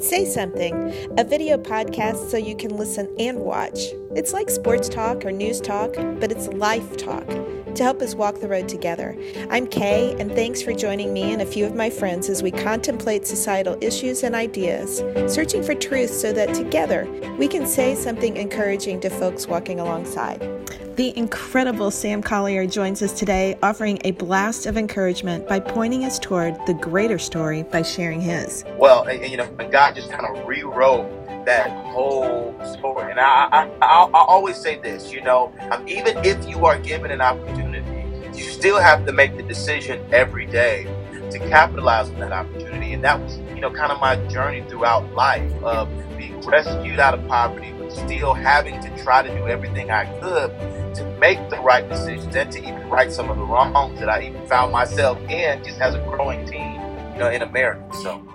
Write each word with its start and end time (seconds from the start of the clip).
Say 0.00 0.24
Something, 0.24 0.94
a 1.18 1.24
video 1.24 1.58
podcast 1.58 2.30
so 2.30 2.38
you 2.38 2.56
can 2.56 2.74
listen 2.76 3.14
and 3.18 3.38
watch. 3.40 3.78
It's 4.16 4.32
like 4.32 4.48
sports 4.48 4.88
talk 4.88 5.26
or 5.26 5.30
news 5.30 5.60
talk, 5.60 5.94
but 5.94 6.32
it's 6.32 6.48
life 6.48 6.96
talk 6.96 7.26
to 7.26 7.82
help 7.82 8.00
us 8.00 8.14
walk 8.14 8.40
the 8.40 8.48
road 8.48 8.68
together. 8.68 9.14
I'm 9.50 9.66
Kay, 9.66 10.16
and 10.18 10.32
thanks 10.32 10.62
for 10.62 10.72
joining 10.72 11.12
me 11.12 11.32
and 11.32 11.42
a 11.42 11.46
few 11.46 11.66
of 11.66 11.74
my 11.74 11.90
friends 11.90 12.28
as 12.30 12.42
we 12.42 12.50
contemplate 12.50 13.26
societal 13.26 13.76
issues 13.82 14.22
and 14.22 14.34
ideas, 14.34 14.98
searching 15.32 15.62
for 15.62 15.74
truth 15.74 16.10
so 16.10 16.32
that 16.32 16.54
together 16.54 17.06
we 17.38 17.46
can 17.46 17.66
say 17.66 17.94
something 17.94 18.38
encouraging 18.38 19.00
to 19.00 19.10
folks 19.10 19.46
walking 19.46 19.80
alongside. 19.80 20.59
The 21.00 21.16
incredible 21.16 21.90
Sam 21.90 22.22
Collier 22.22 22.66
joins 22.66 23.00
us 23.00 23.18
today, 23.18 23.56
offering 23.62 23.98
a 24.04 24.10
blast 24.10 24.66
of 24.66 24.76
encouragement 24.76 25.48
by 25.48 25.58
pointing 25.58 26.04
us 26.04 26.18
toward 26.18 26.54
the 26.66 26.74
greater 26.74 27.18
story 27.18 27.62
by 27.62 27.80
sharing 27.80 28.20
his. 28.20 28.66
Well, 28.76 29.04
and, 29.04 29.22
and, 29.22 29.30
you 29.30 29.38
know, 29.38 29.46
God 29.72 29.94
just 29.94 30.10
kind 30.10 30.26
of 30.26 30.46
rewrote 30.46 31.08
that 31.46 31.70
whole 31.86 32.54
story. 32.74 33.12
And 33.12 33.18
I, 33.18 33.48
I, 33.50 33.70
I, 33.80 34.10
I 34.12 34.24
always 34.28 34.56
say 34.56 34.78
this, 34.78 35.10
you 35.10 35.22
know, 35.22 35.54
um, 35.70 35.88
even 35.88 36.18
if 36.18 36.46
you 36.46 36.66
are 36.66 36.78
given 36.78 37.10
an 37.10 37.22
opportunity, 37.22 38.04
you 38.38 38.44
still 38.44 38.78
have 38.78 39.06
to 39.06 39.12
make 39.12 39.38
the 39.38 39.42
decision 39.42 40.06
every 40.12 40.44
day 40.44 40.84
to 41.30 41.38
capitalize 41.38 42.10
on 42.10 42.20
that 42.20 42.32
opportunity. 42.32 42.92
And 42.92 43.02
that 43.04 43.18
was, 43.18 43.38
you 43.54 43.62
know, 43.62 43.70
kind 43.70 43.90
of 43.90 44.00
my 44.00 44.16
journey 44.28 44.66
throughout 44.68 45.10
life 45.14 45.50
of 45.62 45.88
being 46.18 46.38
rescued 46.42 47.00
out 47.00 47.14
of 47.14 47.26
poverty, 47.26 47.72
but 47.78 47.90
still 47.90 48.34
having 48.34 48.78
to 48.82 49.02
try 49.02 49.22
to 49.22 49.34
do 49.34 49.48
everything 49.48 49.90
I 49.90 50.04
could 50.20 50.50
to 50.94 51.04
make 51.18 51.50
the 51.50 51.58
right 51.60 51.88
decisions 51.88 52.34
and 52.34 52.50
to 52.52 52.58
even 52.58 52.88
right 52.88 53.12
some 53.12 53.30
of 53.30 53.36
the 53.36 53.44
wrongs 53.44 53.98
that 54.00 54.08
I 54.08 54.22
even 54.22 54.46
found 54.46 54.72
myself 54.72 55.18
in 55.28 55.62
just 55.64 55.80
as 55.80 55.94
a 55.94 55.98
growing 55.98 56.46
teen, 56.46 56.74
you 57.12 57.18
know, 57.18 57.30
in 57.30 57.42
America. 57.42 57.82
So. 58.02 58.26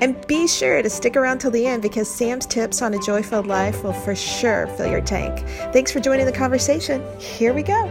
And 0.00 0.26
be 0.26 0.48
sure 0.48 0.82
to 0.82 0.90
stick 0.90 1.16
around 1.16 1.38
till 1.38 1.52
the 1.52 1.64
end 1.64 1.80
because 1.80 2.08
Sam's 2.08 2.44
tips 2.46 2.82
on 2.82 2.92
a 2.94 2.98
joyful 2.98 3.42
life 3.44 3.84
will 3.84 3.92
for 3.92 4.16
sure 4.16 4.66
fill 4.66 4.90
your 4.90 5.00
tank. 5.00 5.46
Thanks 5.72 5.92
for 5.92 6.00
joining 6.00 6.26
the 6.26 6.32
conversation. 6.32 7.04
Here 7.20 7.54
we 7.54 7.62
go. 7.62 7.84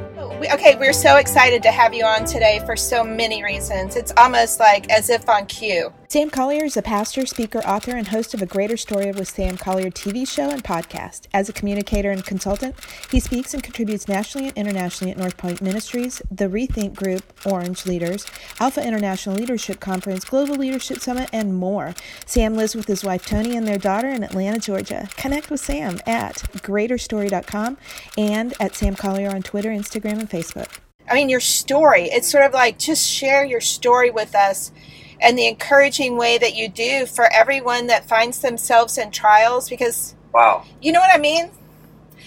Okay, 0.51 0.75
we're 0.75 0.91
so 0.91 1.17
excited 1.17 1.63
to 1.63 1.71
have 1.71 1.93
you 1.93 2.03
on 2.03 2.25
today 2.25 2.61
for 2.65 2.75
so 2.75 3.03
many 3.03 3.43
reasons. 3.43 3.95
It's 3.95 4.11
almost 4.17 4.59
like 4.59 4.89
as 4.89 5.09
if 5.09 5.29
on 5.29 5.45
cue. 5.45 5.93
Sam 6.11 6.29
Collier 6.29 6.65
is 6.65 6.75
a 6.75 6.81
pastor, 6.81 7.25
speaker, 7.25 7.59
author, 7.59 7.95
and 7.95 8.09
host 8.09 8.33
of 8.33 8.41
a 8.41 8.45
Greater 8.45 8.75
Story 8.75 9.09
with 9.13 9.29
Sam 9.29 9.55
Collier 9.55 9.89
TV 9.89 10.27
show 10.27 10.49
and 10.49 10.61
podcast. 10.61 11.27
As 11.33 11.47
a 11.47 11.53
communicator 11.53 12.11
and 12.11 12.21
consultant, 12.25 12.75
he 13.09 13.21
speaks 13.21 13.53
and 13.53 13.63
contributes 13.63 14.09
nationally 14.09 14.47
and 14.49 14.57
internationally 14.57 15.11
at 15.11 15.17
North 15.17 15.37
Point 15.37 15.61
Ministries, 15.61 16.21
the 16.29 16.49
Rethink 16.49 16.95
Group, 16.95 17.23
Orange 17.45 17.85
Leaders, 17.85 18.25
Alpha 18.59 18.85
International 18.85 19.37
Leadership 19.37 19.79
Conference, 19.79 20.25
Global 20.25 20.55
Leadership 20.55 20.99
Summit, 20.99 21.29
and 21.31 21.55
more. 21.55 21.95
Sam 22.25 22.57
lives 22.57 22.75
with 22.75 22.87
his 22.87 23.05
wife 23.05 23.25
Toni 23.25 23.55
and 23.55 23.65
their 23.65 23.77
daughter 23.77 24.09
in 24.09 24.21
Atlanta, 24.21 24.59
Georgia. 24.59 25.07
Connect 25.15 25.49
with 25.49 25.61
Sam 25.61 25.97
at 26.05 26.39
greaterstory.com 26.57 27.77
and 28.17 28.53
at 28.59 28.75
Sam 28.75 28.95
Collier 28.95 29.29
on 29.29 29.43
Twitter, 29.43 29.69
Instagram, 29.69 30.19
and 30.19 30.29
Facebook. 30.29 30.67
I 31.09 31.13
mean, 31.13 31.29
your 31.29 31.39
story. 31.39 32.09
It's 32.11 32.29
sort 32.29 32.43
of 32.43 32.51
like 32.51 32.77
just 32.77 33.09
share 33.09 33.45
your 33.45 33.61
story 33.61 34.09
with 34.11 34.35
us 34.35 34.73
and 35.21 35.37
the 35.37 35.47
encouraging 35.47 36.17
way 36.17 36.37
that 36.37 36.55
you 36.55 36.67
do 36.67 37.05
for 37.05 37.31
everyone 37.31 37.87
that 37.87 38.07
finds 38.07 38.39
themselves 38.39 38.97
in 38.97 39.11
trials 39.11 39.69
because 39.69 40.15
wow. 40.33 40.65
you 40.81 40.91
know 40.91 40.99
what 40.99 41.13
i 41.13 41.19
mean? 41.19 41.49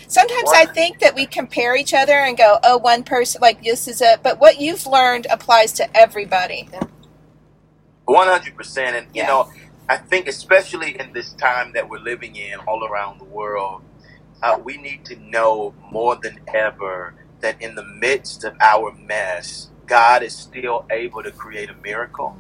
Sometimes 0.06 0.44
what? 0.44 0.68
i 0.68 0.72
think 0.72 1.00
that 1.00 1.14
we 1.14 1.26
compare 1.26 1.76
each 1.76 1.92
other 1.92 2.12
and 2.12 2.36
go 2.36 2.58
oh 2.62 2.78
one 2.78 3.02
person 3.02 3.40
like 3.40 3.62
this 3.64 3.88
is 3.88 4.00
it 4.00 4.22
but 4.22 4.40
what 4.40 4.60
you've 4.60 4.86
learned 4.86 5.26
applies 5.30 5.72
to 5.74 5.96
everybody. 5.96 6.68
100% 8.06 8.78
and 8.78 9.06
you 9.14 9.22
know 9.22 9.50
i 9.88 9.96
think 9.96 10.28
especially 10.28 10.98
in 11.00 11.12
this 11.14 11.32
time 11.32 11.72
that 11.72 11.88
we're 11.88 11.98
living 11.98 12.36
in 12.36 12.58
all 12.60 12.84
around 12.84 13.18
the 13.18 13.24
world 13.24 13.82
uh, 14.42 14.58
we 14.62 14.76
need 14.76 15.04
to 15.06 15.16
know 15.16 15.74
more 15.90 16.14
than 16.16 16.38
ever 16.52 17.14
that 17.40 17.60
in 17.62 17.74
the 17.74 17.84
midst 17.84 18.44
of 18.44 18.54
our 18.60 18.92
mess 18.92 19.70
god 19.86 20.22
is 20.22 20.36
still 20.36 20.84
able 20.90 21.22
to 21.22 21.30
create 21.30 21.70
a 21.70 21.74
miracle 21.76 22.36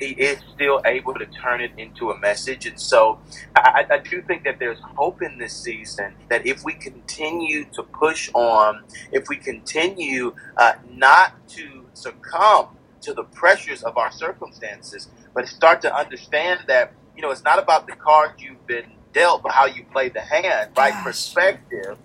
he 0.00 0.12
is 0.12 0.38
still 0.54 0.80
able 0.86 1.14
to 1.14 1.26
turn 1.26 1.60
it 1.60 1.72
into 1.76 2.10
a 2.10 2.18
message. 2.18 2.66
And 2.66 2.80
so 2.80 3.18
I, 3.54 3.84
I, 3.90 3.98
do 3.98 4.22
think 4.22 4.44
that 4.44 4.58
there's 4.58 4.80
hope 4.80 5.20
in 5.20 5.38
this 5.38 5.52
season 5.52 6.14
that 6.30 6.46
if 6.46 6.64
we 6.64 6.72
continue 6.72 7.66
to 7.72 7.82
push 7.82 8.30
on, 8.32 8.82
if 9.12 9.28
we 9.28 9.36
continue 9.36 10.34
uh, 10.56 10.72
not 10.90 11.46
to 11.48 11.84
succumb 11.92 12.76
to 13.02 13.12
the 13.12 13.24
pressures 13.24 13.82
of 13.82 13.98
our 13.98 14.10
circumstances, 14.10 15.08
but 15.34 15.46
start 15.46 15.82
to 15.82 15.94
understand 15.94 16.60
that, 16.66 16.92
you 17.14 17.22
know, 17.22 17.30
it's 17.30 17.44
not 17.44 17.58
about 17.58 17.86
the 17.86 17.92
cards 17.92 18.42
you've 18.42 18.66
been 18.66 18.90
dealt, 19.12 19.42
but 19.42 19.52
how 19.52 19.66
you 19.66 19.84
play 19.92 20.08
the 20.08 20.20
hand, 20.20 20.70
right? 20.76 20.92
Gosh. 20.92 21.04
Perspective 21.04 21.98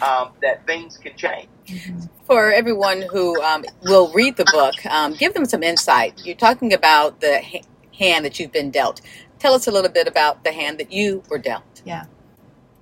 um, 0.00 0.30
that 0.42 0.64
things 0.66 0.96
can 0.96 1.16
change. 1.16 1.48
Mm-hmm. 1.66 2.00
For 2.24 2.50
everyone 2.50 3.02
who 3.02 3.40
um, 3.42 3.64
will 3.82 4.12
read 4.12 4.36
the 4.36 4.44
book, 4.44 4.84
um, 4.86 5.14
give 5.14 5.34
them 5.34 5.44
some 5.44 5.62
insight. 5.62 6.14
You're 6.24 6.36
talking 6.36 6.72
about 6.72 7.20
the 7.20 7.40
ha- 7.42 7.62
hand 7.98 8.24
that 8.24 8.38
you've 8.38 8.52
been 8.52 8.70
dealt. 8.70 9.00
Tell 9.38 9.54
us 9.54 9.66
a 9.66 9.70
little 9.70 9.90
bit 9.90 10.06
about 10.06 10.44
the 10.44 10.52
hand 10.52 10.78
that 10.78 10.92
you 10.92 11.22
were 11.28 11.38
dealt. 11.38 11.82
Yeah. 11.84 12.06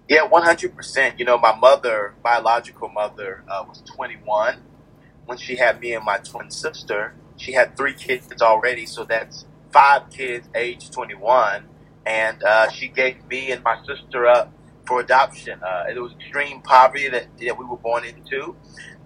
Yeah, 0.08 0.26
100%. 0.28 1.18
You 1.18 1.24
know, 1.24 1.38
my 1.38 1.54
mother, 1.54 2.14
biological 2.22 2.88
mother, 2.88 3.44
uh, 3.48 3.64
was 3.68 3.82
21 3.82 4.58
when 5.26 5.38
she 5.38 5.56
had 5.56 5.80
me 5.80 5.94
and 5.94 6.04
my 6.04 6.18
twin 6.18 6.50
sister. 6.50 7.14
She 7.36 7.52
had 7.52 7.76
three 7.76 7.94
kids 7.94 8.42
already, 8.42 8.86
so 8.86 9.04
that's 9.04 9.46
five 9.70 10.10
kids 10.10 10.48
age 10.54 10.90
21. 10.90 11.64
And 12.04 12.42
uh, 12.42 12.70
she 12.70 12.88
gave 12.88 13.24
me 13.26 13.52
and 13.52 13.62
my 13.62 13.78
sister 13.86 14.26
up 14.26 14.52
for 14.90 15.00
adoption. 15.00 15.60
Uh, 15.62 15.84
it 15.88 16.00
was 16.00 16.12
extreme 16.14 16.60
poverty 16.62 17.08
that, 17.08 17.26
that 17.38 17.56
we 17.56 17.64
were 17.64 17.76
born 17.76 18.04
into. 18.04 18.56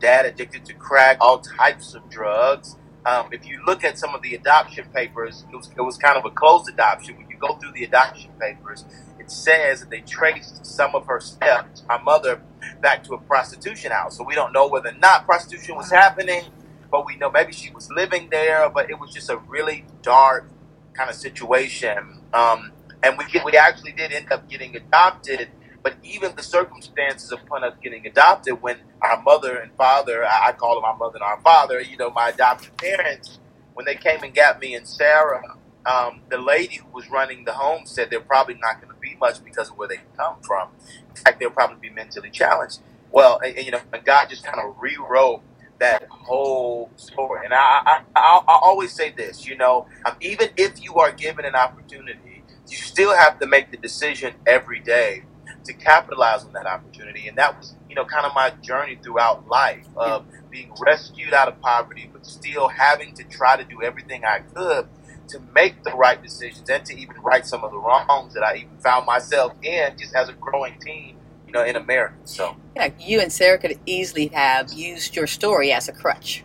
Dad 0.00 0.24
addicted 0.24 0.64
to 0.64 0.72
crack, 0.72 1.18
all 1.20 1.40
types 1.40 1.92
of 1.94 2.08
drugs. 2.08 2.76
Um, 3.04 3.28
if 3.32 3.46
you 3.46 3.62
look 3.66 3.84
at 3.84 3.98
some 3.98 4.14
of 4.14 4.22
the 4.22 4.34
adoption 4.34 4.86
papers, 4.94 5.44
it 5.52 5.54
was, 5.54 5.70
it 5.76 5.82
was 5.82 5.98
kind 5.98 6.16
of 6.16 6.24
a 6.24 6.30
closed 6.30 6.70
adoption. 6.70 7.18
When 7.18 7.28
you 7.28 7.36
go 7.36 7.56
through 7.56 7.72
the 7.72 7.84
adoption 7.84 8.30
papers, 8.40 8.86
it 9.18 9.30
says 9.30 9.80
that 9.80 9.90
they 9.90 10.00
traced 10.00 10.64
some 10.64 10.94
of 10.94 11.04
her 11.06 11.20
steps, 11.20 11.82
my 11.86 12.00
mother, 12.00 12.40
back 12.80 13.04
to 13.04 13.12
a 13.12 13.18
prostitution 13.18 13.92
house. 13.92 14.16
So 14.16 14.24
we 14.24 14.34
don't 14.34 14.54
know 14.54 14.66
whether 14.66 14.88
or 14.88 14.98
not 14.98 15.26
prostitution 15.26 15.76
was 15.76 15.90
happening, 15.90 16.44
but 16.90 17.04
we 17.04 17.16
know 17.16 17.30
maybe 17.30 17.52
she 17.52 17.70
was 17.72 17.90
living 17.90 18.30
there. 18.30 18.70
But 18.70 18.88
it 18.88 18.98
was 18.98 19.12
just 19.12 19.28
a 19.28 19.36
really 19.36 19.84
dark 20.00 20.48
kind 20.94 21.10
of 21.10 21.16
situation. 21.16 22.22
Um, 22.32 22.72
and 23.02 23.18
we 23.18 23.24
we 23.44 23.58
actually 23.58 23.92
did 23.92 24.12
end 24.12 24.32
up 24.32 24.48
getting 24.48 24.74
adopted 24.76 25.50
but 25.84 25.96
even 26.02 26.34
the 26.34 26.42
circumstances 26.42 27.30
upon 27.30 27.62
us 27.62 27.74
getting 27.82 28.06
adopted, 28.06 28.62
when 28.62 28.78
our 29.02 29.22
mother 29.22 29.58
and 29.58 29.70
father, 29.74 30.24
I 30.24 30.52
call 30.52 30.76
them 30.76 30.84
our 30.84 30.96
mother 30.96 31.16
and 31.16 31.24
our 31.24 31.40
father, 31.42 31.80
you 31.80 31.98
know, 31.98 32.10
my 32.10 32.30
adopted 32.30 32.76
parents, 32.78 33.38
when 33.74 33.86
they 33.86 33.94
came 33.94 34.22
and 34.24 34.34
got 34.34 34.60
me 34.60 34.74
and 34.74 34.88
Sarah, 34.88 35.42
um, 35.84 36.22
the 36.30 36.38
lady 36.38 36.76
who 36.76 36.88
was 36.92 37.10
running 37.10 37.44
the 37.44 37.52
home 37.52 37.82
said 37.84 38.08
they're 38.10 38.20
probably 38.20 38.54
not 38.54 38.80
going 38.80 38.94
to 38.94 39.00
be 39.00 39.14
much 39.20 39.44
because 39.44 39.70
of 39.70 39.76
where 39.76 39.86
they 39.86 40.00
come 40.16 40.36
from. 40.42 40.70
In 41.10 41.16
fact, 41.16 41.38
they'll 41.38 41.50
probably 41.50 41.76
be 41.86 41.94
mentally 41.94 42.30
challenged. 42.30 42.80
Well, 43.12 43.38
and, 43.44 43.54
and, 43.56 43.66
you 43.66 43.72
know, 43.72 43.80
God 44.04 44.30
just 44.30 44.42
kind 44.44 44.58
of 44.58 44.76
rewrote 44.80 45.42
that 45.80 46.08
whole 46.08 46.90
story. 46.96 47.42
And 47.44 47.52
I, 47.52 47.58
I, 47.58 48.00
I, 48.16 48.42
I 48.48 48.58
always 48.62 48.92
say 48.92 49.10
this, 49.10 49.46
you 49.46 49.58
know, 49.58 49.86
um, 50.06 50.14
even 50.22 50.48
if 50.56 50.82
you 50.82 50.94
are 50.94 51.12
given 51.12 51.44
an 51.44 51.54
opportunity, 51.54 52.42
you 52.68 52.76
still 52.78 53.14
have 53.14 53.38
to 53.40 53.46
make 53.46 53.70
the 53.70 53.76
decision 53.76 54.34
every 54.46 54.80
day 54.80 55.24
to 55.64 55.72
capitalize 55.72 56.44
on 56.44 56.52
that 56.52 56.66
opportunity. 56.66 57.28
And 57.28 57.38
that 57.38 57.56
was, 57.56 57.74
you 57.88 57.94
know, 57.94 58.04
kind 58.04 58.26
of 58.26 58.34
my 58.34 58.50
journey 58.62 58.98
throughout 59.02 59.48
life 59.48 59.86
of 59.96 60.26
being 60.50 60.72
rescued 60.78 61.32
out 61.32 61.48
of 61.48 61.60
poverty, 61.60 62.08
but 62.12 62.26
still 62.26 62.68
having 62.68 63.14
to 63.14 63.24
try 63.24 63.56
to 63.56 63.64
do 63.64 63.82
everything 63.82 64.24
I 64.24 64.40
could 64.40 64.88
to 65.28 65.40
make 65.54 65.82
the 65.84 65.90
right 65.92 66.22
decisions 66.22 66.68
and 66.68 66.84
to 66.84 66.94
even 66.94 67.16
right 67.22 67.46
some 67.46 67.64
of 67.64 67.70
the 67.70 67.78
wrongs 67.78 68.34
that 68.34 68.42
I 68.42 68.56
even 68.56 68.78
found 68.78 69.06
myself 69.06 69.54
in 69.62 69.96
just 69.98 70.14
as 70.14 70.28
a 70.28 70.34
growing 70.34 70.78
teen, 70.80 71.16
you 71.46 71.52
know, 71.52 71.64
in 71.64 71.76
America. 71.76 72.14
So 72.24 72.56
yeah, 72.76 72.90
you 72.98 73.20
and 73.20 73.32
Sarah 73.32 73.58
could 73.58 73.78
easily 73.86 74.26
have 74.28 74.72
used 74.72 75.16
your 75.16 75.26
story 75.26 75.72
as 75.72 75.88
a 75.88 75.92
crutch. 75.92 76.44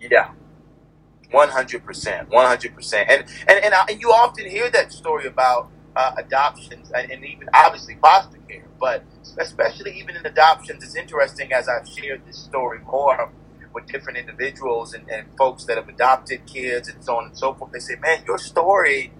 Yeah. 0.00 0.30
One 1.30 1.50
hundred 1.50 1.84
percent, 1.84 2.30
one 2.30 2.46
hundred 2.46 2.74
percent, 2.74 3.10
and 3.10 3.24
and 3.46 3.62
and, 3.62 3.74
I, 3.74 3.84
and 3.90 4.00
you 4.00 4.12
often 4.12 4.48
hear 4.48 4.70
that 4.70 4.92
story 4.92 5.26
about 5.26 5.70
uh, 5.98 6.12
adoptions 6.16 6.92
and, 6.92 7.10
even 7.24 7.48
obviously 7.52 7.96
foster 8.00 8.38
care. 8.48 8.64
But 8.78 9.02
especially 9.36 9.98
even 9.98 10.14
in 10.16 10.24
adoptions, 10.24 10.84
it's 10.84 10.94
interesting 10.94 11.52
as 11.52 11.68
I've 11.68 11.88
shared 11.88 12.24
this 12.24 12.38
story 12.38 12.78
more 12.78 13.32
with 13.74 13.86
different 13.86 14.16
individuals 14.16 14.94
and, 14.94 15.08
and 15.10 15.26
folks 15.36 15.64
that 15.64 15.76
have 15.76 15.88
adopted 15.88 16.46
kids 16.46 16.88
and 16.88 17.04
so 17.04 17.16
on 17.16 17.26
and 17.26 17.36
so 17.36 17.52
forth. 17.52 17.72
They 17.72 17.80
say, 17.80 17.96
man, 17.96 18.22
your 18.26 18.38
story 18.38 19.12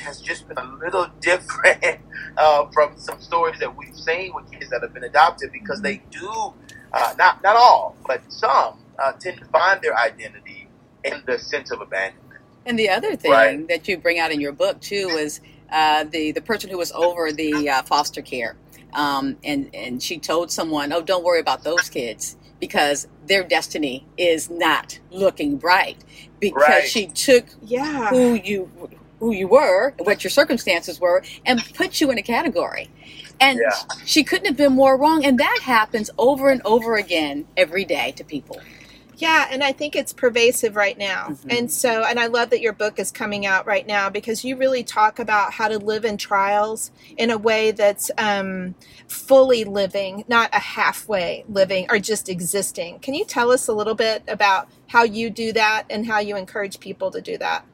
has 0.00 0.20
just 0.20 0.48
been 0.48 0.56
a 0.56 0.64
little 0.64 1.08
different 1.20 2.00
uh, 2.38 2.66
from 2.72 2.96
some 2.96 3.20
stories 3.20 3.60
that 3.60 3.76
we've 3.76 3.96
seen 3.96 4.32
with 4.34 4.50
kids 4.50 4.70
that 4.70 4.82
have 4.82 4.94
been 4.94 5.04
adopted 5.04 5.52
because 5.52 5.82
they 5.82 6.02
do, 6.10 6.54
uh, 6.94 7.14
not, 7.18 7.42
not 7.42 7.56
all, 7.56 7.94
but 8.06 8.22
some 8.32 8.78
uh, 8.98 9.12
tend 9.12 9.38
to 9.38 9.44
find 9.46 9.82
their 9.82 9.96
identity 9.98 10.68
in 11.04 11.22
the 11.26 11.38
sense 11.38 11.70
of 11.70 11.82
abandonment. 11.82 12.40
And 12.64 12.78
the 12.78 12.88
other 12.88 13.16
thing 13.16 13.32
right. 13.32 13.68
that 13.68 13.88
you 13.88 13.98
bring 13.98 14.18
out 14.18 14.30
in 14.30 14.40
your 14.40 14.52
book 14.52 14.80
too 14.80 15.08
is 15.18 15.40
uh, 15.72 16.04
the 16.04 16.32
the 16.32 16.42
person 16.42 16.70
who 16.70 16.78
was 16.78 16.92
over 16.92 17.32
the 17.32 17.68
uh, 17.70 17.82
foster 17.82 18.22
care, 18.22 18.56
um, 18.92 19.36
and 19.44 19.70
and 19.74 20.02
she 20.02 20.18
told 20.18 20.50
someone, 20.52 20.92
"Oh, 20.92 21.02
don't 21.02 21.24
worry 21.24 21.40
about 21.40 21.64
those 21.64 21.88
kids." 21.88 22.36
Because 22.60 23.08
their 23.26 23.42
destiny 23.42 24.06
is 24.16 24.48
not 24.48 25.00
looking 25.10 25.56
bright, 25.56 25.96
because 26.38 26.62
Right. 26.68 26.84
she 26.88 27.06
took 27.08 27.46
Yeah. 27.60 28.08
who 28.10 28.34
you 28.34 28.70
who 29.18 29.32
you 29.32 29.48
were, 29.48 29.94
what 29.98 30.22
your 30.22 30.30
circumstances 30.30 31.00
were, 31.00 31.22
and 31.46 31.60
put 31.74 32.00
you 32.00 32.10
in 32.12 32.18
a 32.18 32.22
category. 32.22 32.88
And 33.40 33.58
Yeah. 33.58 33.72
she 34.04 34.22
couldn't 34.24 34.46
have 34.46 34.56
been 34.56 34.72
more 34.72 34.96
wrong. 34.96 35.24
And 35.24 35.38
that 35.38 35.58
happens 35.62 36.10
over 36.18 36.50
and 36.50 36.60
over 36.64 36.94
again 36.96 37.46
every 37.56 37.84
day 37.84 38.12
to 38.16 38.22
people. 38.24 38.60
Yeah, 39.22 39.46
and 39.52 39.62
I 39.62 39.70
think 39.70 39.94
it's 39.94 40.12
pervasive 40.12 40.74
right 40.74 40.98
now. 40.98 41.28
Mhm. 41.28 41.58
And 41.58 41.70
so, 41.70 42.02
and 42.02 42.18
I 42.18 42.26
love 42.26 42.50
that 42.50 42.60
your 42.60 42.72
book 42.72 42.98
is 42.98 43.12
coming 43.12 43.46
out 43.46 43.64
right 43.68 43.86
now 43.86 44.10
because 44.10 44.44
you 44.44 44.56
really 44.56 44.82
talk 44.82 45.20
about 45.20 45.52
how 45.52 45.68
to 45.68 45.78
live 45.78 46.04
in 46.04 46.16
trials 46.16 46.90
in 47.16 47.30
a 47.30 47.38
way 47.38 47.70
that's 47.70 48.10
um, 48.18 48.74
fully 49.06 49.62
living, 49.62 50.24
not 50.26 50.50
a 50.52 50.58
halfway 50.58 51.44
living 51.48 51.86
or 51.88 52.00
just 52.00 52.28
existing. 52.28 52.98
Can 52.98 53.14
you 53.14 53.24
tell 53.24 53.52
us 53.52 53.68
a 53.68 53.72
little 53.72 53.94
bit 53.94 54.24
about 54.26 54.68
how 54.88 55.04
you 55.04 55.30
do 55.30 55.52
that 55.52 55.84
and 55.88 56.08
how 56.08 56.18
you 56.18 56.36
encourage 56.36 56.80
people 56.80 57.12
to 57.12 57.20
do 57.20 57.38
that? 57.38 57.64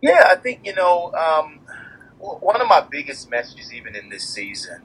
Yeah, 0.00 0.28
I 0.28 0.36
think 0.36 0.60
you 0.62 0.76
know 0.76 1.12
um, 1.14 1.58
one 2.20 2.60
of 2.60 2.68
my 2.68 2.80
biggest 2.80 3.28
messages, 3.28 3.74
even 3.74 3.96
in 3.96 4.08
this 4.08 4.22
season, 4.22 4.82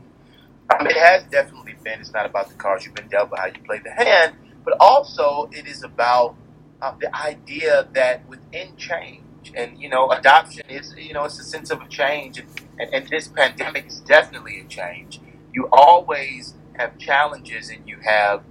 mean, 0.80 0.88
it 0.88 0.98
has 0.98 1.24
definitely 1.26 1.76
been. 1.84 2.00
It's 2.00 2.12
not 2.12 2.26
about 2.26 2.50
the 2.50 2.56
cards 2.56 2.88
you've 2.88 2.96
been 2.96 3.08
dealt, 3.08 3.30
but 3.30 3.38
how 3.38 3.46
you 3.46 3.62
play 3.64 3.78
the 3.84 3.92
hand. 3.92 4.36
But 4.66 4.78
also, 4.82 5.50
it 5.54 5.68
is 5.68 5.84
about 5.84 6.36
uh, 6.82 6.94
the 7.00 7.16
idea 7.16 7.88
that 7.94 8.28
within 8.28 8.76
change, 8.78 9.22
and 9.56 9.80
you 9.80 9.90
know, 9.90 10.12
adoption 10.12 10.64
is 10.70 10.96
you 10.98 11.14
know, 11.14 11.26
it's 11.26 11.40
a 11.40 11.44
sense 11.46 11.72
of 11.72 11.82
a 11.82 11.90
change, 11.90 12.40
and, 12.40 12.50
and, 12.80 12.94
and 12.94 13.10
this 13.10 13.30
pandemic 13.30 13.88
is 13.88 14.02
definitely 14.02 14.60
a 14.62 14.66
change. 14.66 15.22
You 15.54 15.70
always 15.72 16.56
have 16.78 16.98
challenges, 17.00 17.70
and 17.70 17.88
you 17.88 18.00
have 18.04 18.44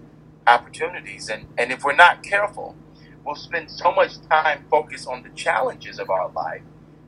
opportunities, 0.47 1.29
and 1.29 1.47
and 1.59 1.73
if 1.73 1.85
we're 1.85 1.97
not 1.97 2.23
careful, 2.23 2.77
we'll 3.25 3.37
spend 3.37 3.71
so 3.71 3.93
much 3.93 4.21
time 4.31 4.67
focused 4.71 5.09
on 5.09 5.25
the 5.25 5.31
challenges 5.31 5.99
of 5.99 6.11
our 6.11 6.31
life 6.31 6.63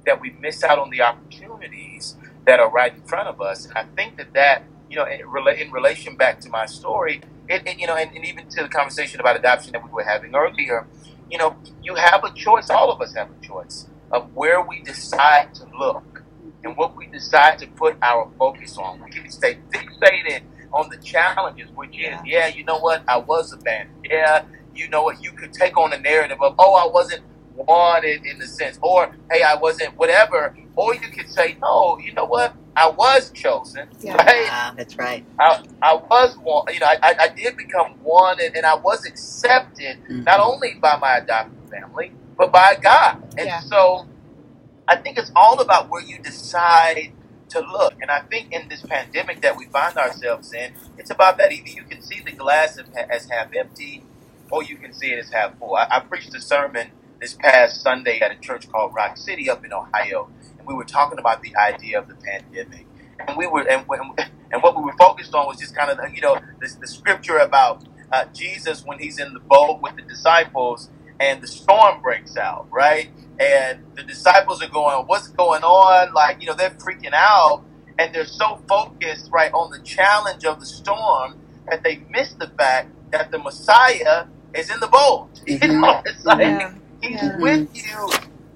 that 0.07 0.21
we 0.21 0.31
miss 0.41 0.65
out 0.65 0.79
on 0.79 0.91
the 0.91 1.03
opportunities 1.03 2.17
that 2.47 2.61
are 2.61 2.71
right 2.71 2.95
in 2.95 3.03
front 3.03 3.29
of 3.29 3.41
us. 3.41 3.67
And 3.67 3.77
I 3.77 3.85
think 3.97 4.19
that 4.19 4.33
that, 4.35 4.65
you 4.91 4.97
know, 4.97 5.05
in, 5.05 5.21
rela- 5.23 5.59
in 5.61 5.71
relation 5.71 6.17
back 6.17 6.41
to 6.41 6.49
my 6.51 6.67
story, 6.67 7.23
it, 7.49 7.63
and, 7.67 7.81
you 7.81 7.87
know, 7.87 7.97
and, 7.97 8.15
and 8.15 8.25
even 8.25 8.49
to 8.49 8.63
the 8.63 8.69
conversation 8.69 9.21
about 9.21 9.37
adoption 9.37 9.73
that 9.73 9.85
we 9.85 9.91
were 9.91 10.05
having 10.05 10.35
earlier, 10.35 10.87
you 11.31 11.39
know, 11.39 11.57
you 11.83 11.95
have 11.95 12.25
a 12.25 12.33
choice. 12.35 12.71
All 12.71 12.91
of 12.91 13.01
us 13.01 13.15
have 13.15 13.29
a 13.31 13.47
choice 13.47 13.89
of 14.13 14.35
where 14.35 14.61
we 14.63 14.83
decide 14.83 15.55
to 15.55 15.67
look 15.79 16.23
and 16.65 16.77
what 16.77 16.97
we 16.97 17.07
decide 17.07 17.59
to 17.59 17.67
put 17.69 17.97
our 18.03 18.31
focus 18.39 18.77
on. 18.79 19.03
We 19.03 19.11
can 19.11 19.31
stay 19.31 19.59
fixated 19.73 20.43
on 20.73 20.89
the 20.91 20.99
challenges, 20.99 21.71
which 21.75 21.99
is, 21.99 22.17
yeah, 22.25 22.49
you 22.49 22.65
know 22.65 22.79
what, 22.79 23.03
I 23.09 23.19
was 23.19 23.53
abandoned. 23.53 24.07
Yeah, 24.11 24.45
you 24.75 24.89
know 24.89 25.03
what, 25.03 25.23
you 25.23 25.33
could 25.33 25.53
take 25.53 25.77
on 25.77 25.91
the 25.91 25.99
narrative 25.99 26.39
of, 26.41 26.55
oh, 26.59 26.75
I 26.75 26.91
wasn't 26.93 27.23
wanted 27.55 28.27
in 28.27 28.39
the 28.39 28.47
sense, 28.47 28.79
or 28.83 29.15
hey, 29.31 29.43
I 29.43 29.55
wasn't 29.57 29.97
whatever. 29.97 30.57
Or 30.77 30.95
you 30.95 31.09
could 31.09 31.31
say, 31.31 31.57
no, 31.61 31.99
you 31.99 32.13
know 32.13 32.27
what, 32.27 32.55
I 32.77 32.91
was 32.91 33.33
chosen, 33.33 33.89
Yeah. 34.03 34.15
right? 34.17 34.49
Ah, 34.51 34.75
that's 34.77 34.99
right. 34.99 35.25
I, 35.41 35.61
I 35.83 35.95
was 35.97 36.37
one, 36.43 36.65
you 36.75 36.81
know, 36.81 36.87
I, 36.87 36.99
I, 37.03 37.15
I 37.25 37.29
did 37.37 37.57
become 37.57 37.97
wanted 38.03 38.57
and 38.57 38.67
I 38.67 38.77
was 38.77 39.07
accepted 39.07 39.99
not 40.27 40.41
only 40.41 40.77
by 40.83 40.99
my 41.01 41.19
adopted 41.19 41.63
family, 41.71 42.15
but 42.39 42.53
by 42.53 42.77
God. 42.83 43.17
And 43.39 43.49
Yeah. 43.49 43.61
so 43.61 44.03
I 44.89 44.97
think 44.97 45.19
it's 45.19 45.33
all 45.35 45.61
about 45.61 45.89
where 45.91 46.03
you 46.03 46.19
decide 46.19 47.13
to 47.51 47.61
look. 47.61 47.95
And 48.01 48.11
I 48.11 48.21
think 48.21 48.49
in 48.53 48.69
this 48.69 48.83
pandemic 48.83 49.41
that 49.43 49.57
we 49.57 49.67
find 49.67 49.97
ourselves 49.97 50.53
in, 50.53 50.73
it's 50.97 51.11
about 51.11 51.39
that. 51.39 51.53
Either 51.53 51.71
you 51.71 51.85
can 51.85 52.03
see 52.03 52.21
the 52.25 52.33
glass 52.33 52.79
as 52.79 52.87
as 53.11 53.29
half 53.31 53.49
empty 53.59 54.05
or 54.51 54.63
you 54.63 54.77
can 54.77 54.93
see 54.93 55.09
it 55.13 55.19
as 55.19 55.31
half 55.31 55.59
full. 55.59 55.75
I, 55.75 55.87
I 55.91 56.01
preached 56.01 56.35
a 56.35 56.41
sermon 56.41 56.89
this 57.21 57.35
past 57.35 57.81
Sunday 57.83 58.21
at 58.21 58.31
a 58.31 58.37
church 58.37 58.69
called 58.69 58.93
Rock 58.95 59.17
City 59.17 59.49
up 59.49 59.65
in 59.65 59.73
Ohio, 59.73 60.29
and 60.29 60.46
we 60.67 60.75
were 60.75 60.85
talking 60.85 61.19
about 61.19 61.43
the 61.43 61.55
idea 61.57 61.99
of 62.01 62.09
the 62.09 62.17
pandemic. 62.17 62.89
And 63.27 63.37
we 63.39 63.47
were, 63.49 63.67
and, 63.71 63.85
when- 63.89 64.01
and 64.53 64.63
what 64.63 64.77
we 64.77 64.85
were 64.85 64.95
focused 64.99 65.35
on 65.35 65.47
was 65.47 65.59
just 65.59 65.75
kind 65.77 65.91
of, 65.91 65.99
the, 65.99 66.11
you 66.15 66.23
know, 66.23 66.39
this, 66.61 66.77
the 66.77 66.89
scripture 66.89 67.39
about 67.39 67.85
uh, 68.13 68.27
Jesus 68.35 68.83
when 68.85 68.99
he's 69.01 69.19
in 69.21 69.33
the 69.35 69.41
boat 69.51 69.81
with 69.83 69.95
the 69.97 70.03
disciples 70.03 70.91
and 71.21 71.43
the 71.43 71.49
storm 71.49 72.01
breaks 72.03 72.37
out, 72.37 72.69
right? 72.73 73.11
And 73.41 73.81
the 73.97 74.05
disciples 74.05 74.63
are 74.63 74.71
going, 74.71 75.05
what's 75.07 75.29
going 75.31 75.63
on? 75.65 76.15
Like, 76.15 76.39
you 76.41 76.49
know, 76.49 76.55
they're 76.57 76.77
freaking 76.87 77.15
out 77.15 77.65
and 77.99 78.15
they're 78.15 78.27
so 78.27 78.63
focused, 78.69 79.31
right, 79.33 79.53
on 79.55 79.71
the 79.73 79.81
challenge 79.85 80.45
of 80.45 80.61
the 80.61 80.67
storm 80.67 81.37
that 81.71 81.83
they 81.85 82.05
miss 82.11 82.35
the 82.35 82.53
fact 82.59 82.93
that 83.13 83.31
the 83.33 83.39
Messiah 83.39 84.27
is 84.55 84.71
in 84.71 84.81
the 84.81 84.89
boat. 84.89 85.31
You 85.47 85.69
know, 85.69 86.03
it's 86.07 86.25
like, 86.25 86.41
Yeah. 86.41 86.73
He's 87.01 87.23
Yeah. 87.23 87.37
with 87.39 87.69
you. 87.75 88.11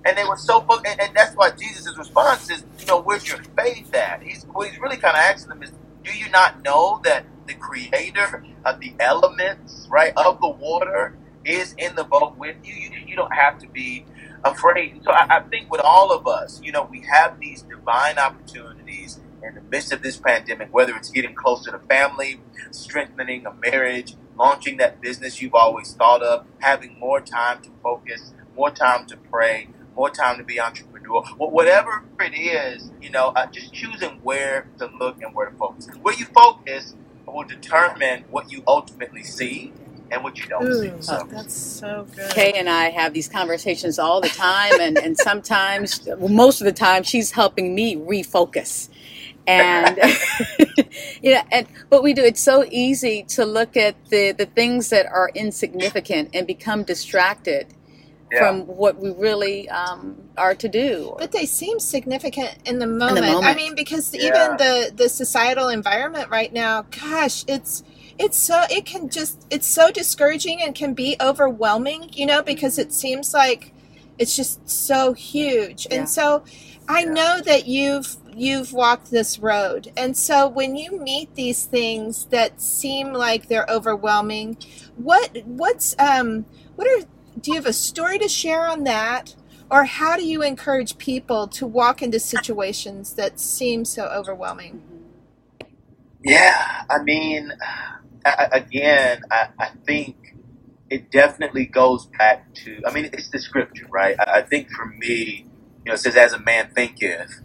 And 0.04 0.16
they 0.18 0.24
were 0.24 0.36
so 0.36 0.64
and, 0.86 1.00
and 1.00 1.16
that's 1.16 1.36
why 1.36 1.50
Jesus' 1.52 1.96
response 1.98 2.50
is, 2.50 2.64
you 2.78 2.86
know, 2.86 3.00
where's 3.00 3.28
your 3.28 3.38
faith 3.58 3.94
at? 3.94 4.22
He's 4.22 4.44
what 4.44 4.68
he's 4.70 4.80
really 4.80 4.96
kind 4.98 5.16
of 5.16 5.20
asking 5.22 5.50
them 5.50 5.62
is, 5.62 5.72
do 6.04 6.16
you 6.16 6.30
not 6.30 6.62
know 6.64 7.00
that 7.04 7.26
the 7.46 7.54
creator 7.54 8.44
of 8.64 8.80
the 8.80 8.94
elements, 9.00 9.88
right, 9.90 10.12
of 10.16 10.40
the 10.40 10.48
water 10.48 11.16
is 11.44 11.74
in 11.78 11.94
the 11.96 12.04
boat 12.04 12.36
with 12.38 12.56
you? 12.64 12.74
You, 12.74 12.90
you 13.08 13.16
don't 13.16 13.34
have 13.34 13.58
to 13.60 13.68
be 13.68 14.06
afraid. 14.44 15.02
So 15.04 15.12
I, 15.12 15.38
I 15.38 15.40
think 15.42 15.70
with 15.70 15.82
all 15.82 16.12
of 16.12 16.26
us, 16.26 16.60
you 16.62 16.72
know, 16.72 16.88
we 16.90 17.02
have 17.12 17.40
these 17.40 17.62
divine 17.62 18.18
opportunities 18.18 19.20
in 19.42 19.54
the 19.54 19.62
midst 19.62 19.92
of 19.92 20.02
this 20.02 20.18
pandemic, 20.18 20.72
whether 20.72 20.96
it's 20.96 21.10
getting 21.10 21.34
closer 21.34 21.70
to 21.72 21.78
family, 21.88 22.40
strengthening 22.70 23.46
a 23.46 23.54
marriage, 23.54 24.16
launching 24.38 24.78
that 24.78 25.00
business 25.00 25.42
you've 25.42 25.54
always 25.54 25.92
thought 25.94 26.22
of, 26.22 26.46
having 26.60 26.98
more 26.98 27.20
time 27.20 27.62
to 27.62 27.70
focus, 27.82 28.34
more 28.56 28.70
time 28.70 29.06
to 29.06 29.16
pray, 29.16 29.68
more 29.96 30.10
time 30.10 30.38
to 30.38 30.44
be 30.44 30.60
entrepreneur, 30.60 31.22
Wh- 31.38 31.52
whatever 31.52 31.90
it 32.20 32.34
is, 32.36 32.92
you 33.00 33.10
know, 33.10 33.28
uh, 33.36 33.46
just 33.52 33.72
choosing 33.74 34.20
where 34.22 34.70
to 34.78 34.88
look 35.00 35.18
and 35.22 35.34
where 35.34 35.50
to 35.50 35.56
focus. 35.58 35.88
Where 36.02 36.14
you 36.16 36.26
focus 36.34 36.96
will 37.26 37.46
determine 37.46 38.24
what 38.30 38.50
you 38.50 38.62
ultimately 38.66 39.24
see 39.24 39.74
and 40.10 40.24
what 40.24 40.40
you 40.40 40.48
don't 40.48 40.66
Ooh, 40.66 40.82
see. 40.82 40.96
So, 41.00 41.28
that's 41.30 41.54
so 41.54 42.08
good. 42.16 42.30
Kay 42.30 42.52
and 42.56 42.68
I 42.68 42.90
have 42.90 43.14
these 43.14 43.28
conversations 43.28 43.98
all 43.98 44.20
the 44.20 44.30
time, 44.30 44.80
and, 44.80 44.98
and 44.98 45.18
sometimes, 45.18 46.02
well, 46.06 46.28
most 46.28 46.60
of 46.60 46.66
the 46.66 46.72
time, 46.72 47.04
she's 47.04 47.32
helping 47.32 47.74
me 47.74 47.96
refocus. 47.96 48.88
And 49.46 49.98
yeah, 51.22 51.42
and 51.52 51.68
what 51.90 52.02
we 52.02 52.14
do, 52.14 52.24
it's 52.24 52.42
so 52.42 52.64
easy 52.70 53.24
to 53.30 53.44
look 53.46 53.76
at 53.76 53.96
the, 54.10 54.32
the 54.32 54.46
things 54.46 54.90
that 54.90 55.06
are 55.06 55.30
insignificant 55.34 56.30
and 56.34 56.46
become 56.46 56.84
distracted 56.84 57.74
yeah. 58.32 58.38
from 58.38 58.66
what 58.66 58.98
we 58.98 59.10
really 59.12 59.68
um, 59.68 60.16
are 60.36 60.54
to 60.54 60.68
do. 60.68 61.14
But 61.18 61.32
they 61.32 61.46
seem 61.46 61.80
significant 61.80 62.56
in 62.64 62.78
the 62.78 62.86
moment. 62.86 63.26
moment. 63.26 63.44
I 63.44 63.54
mean, 63.54 63.74
because 63.74 64.14
Yeah. 64.14 64.26
even 64.26 64.56
the 64.56 64.92
the 64.94 65.08
societal 65.08 65.68
environment 65.68 66.30
right 66.30 66.52
now, 66.52 66.82
gosh, 66.82 67.44
it's 67.48 67.82
it's 68.18 68.38
so 68.38 68.64
it 68.70 68.84
can 68.86 69.08
just 69.08 69.46
it's 69.50 69.66
so 69.66 69.90
discouraging 69.90 70.62
and 70.62 70.74
can 70.74 70.94
be 70.94 71.16
overwhelming, 71.20 72.10
you 72.12 72.26
know, 72.26 72.42
because 72.42 72.78
it 72.78 72.92
seems 72.92 73.32
like 73.34 73.72
it's 74.18 74.36
just 74.36 74.68
so 74.68 75.12
huge. 75.14 75.86
Yeah. 75.90 75.98
And 76.00 76.08
so 76.08 76.42
I 76.88 77.00
Yeah. 77.04 77.10
know 77.12 77.40
that 77.44 77.66
you've 77.66 78.16
you've 78.36 78.72
walked 78.72 79.10
this 79.10 79.38
road. 79.38 79.90
And 79.96 80.16
so 80.16 80.48
when 80.48 80.76
you 80.76 81.00
meet 81.00 81.34
these 81.34 81.64
things 81.64 82.26
that 82.26 82.60
seem 82.60 83.12
like 83.12 83.48
they're 83.48 83.66
overwhelming, 83.68 84.56
what 84.96 85.38
what's 85.44 85.94
um 85.98 86.44
what 86.76 86.86
are 86.86 87.04
do 87.40 87.50
you 87.52 87.56
have 87.56 87.66
a 87.66 87.72
story 87.72 88.18
to 88.18 88.28
share 88.28 88.66
on 88.66 88.84
that? 88.84 89.34
Or 89.70 89.84
how 89.84 90.16
do 90.16 90.24
you 90.24 90.42
encourage 90.42 90.98
people 90.98 91.46
to 91.48 91.66
walk 91.66 92.02
into 92.02 92.20
situations 92.20 93.14
that 93.14 93.40
seem 93.40 93.84
so 93.84 94.06
overwhelming? 94.06 94.82
Yeah, 96.24 96.84
I 96.90 97.02
mean, 97.02 97.52
I, 98.24 98.48
I- 98.52 98.58
again, 98.58 99.22
I, 99.30 99.48
I 99.58 99.70
think 99.86 100.16
it 100.90 101.10
definitely 101.10 101.66
goes 101.66 102.06
back 102.18 102.54
to. 102.56 102.82
I 102.86 102.92
mean, 102.92 103.06
it's 103.12 103.30
the 103.30 103.38
scripture, 103.40 103.86
right? 103.90 104.16
I, 104.20 104.38
I 104.38 104.42
think 104.42 104.70
for 104.70 104.86
me, 104.86 105.46
you 105.84 105.90
know, 105.90 105.94
it 105.94 105.98
says, 105.98 106.16
"As 106.16 106.32
a 106.34 106.40
man 106.40 106.70
thinketh, 106.74 107.40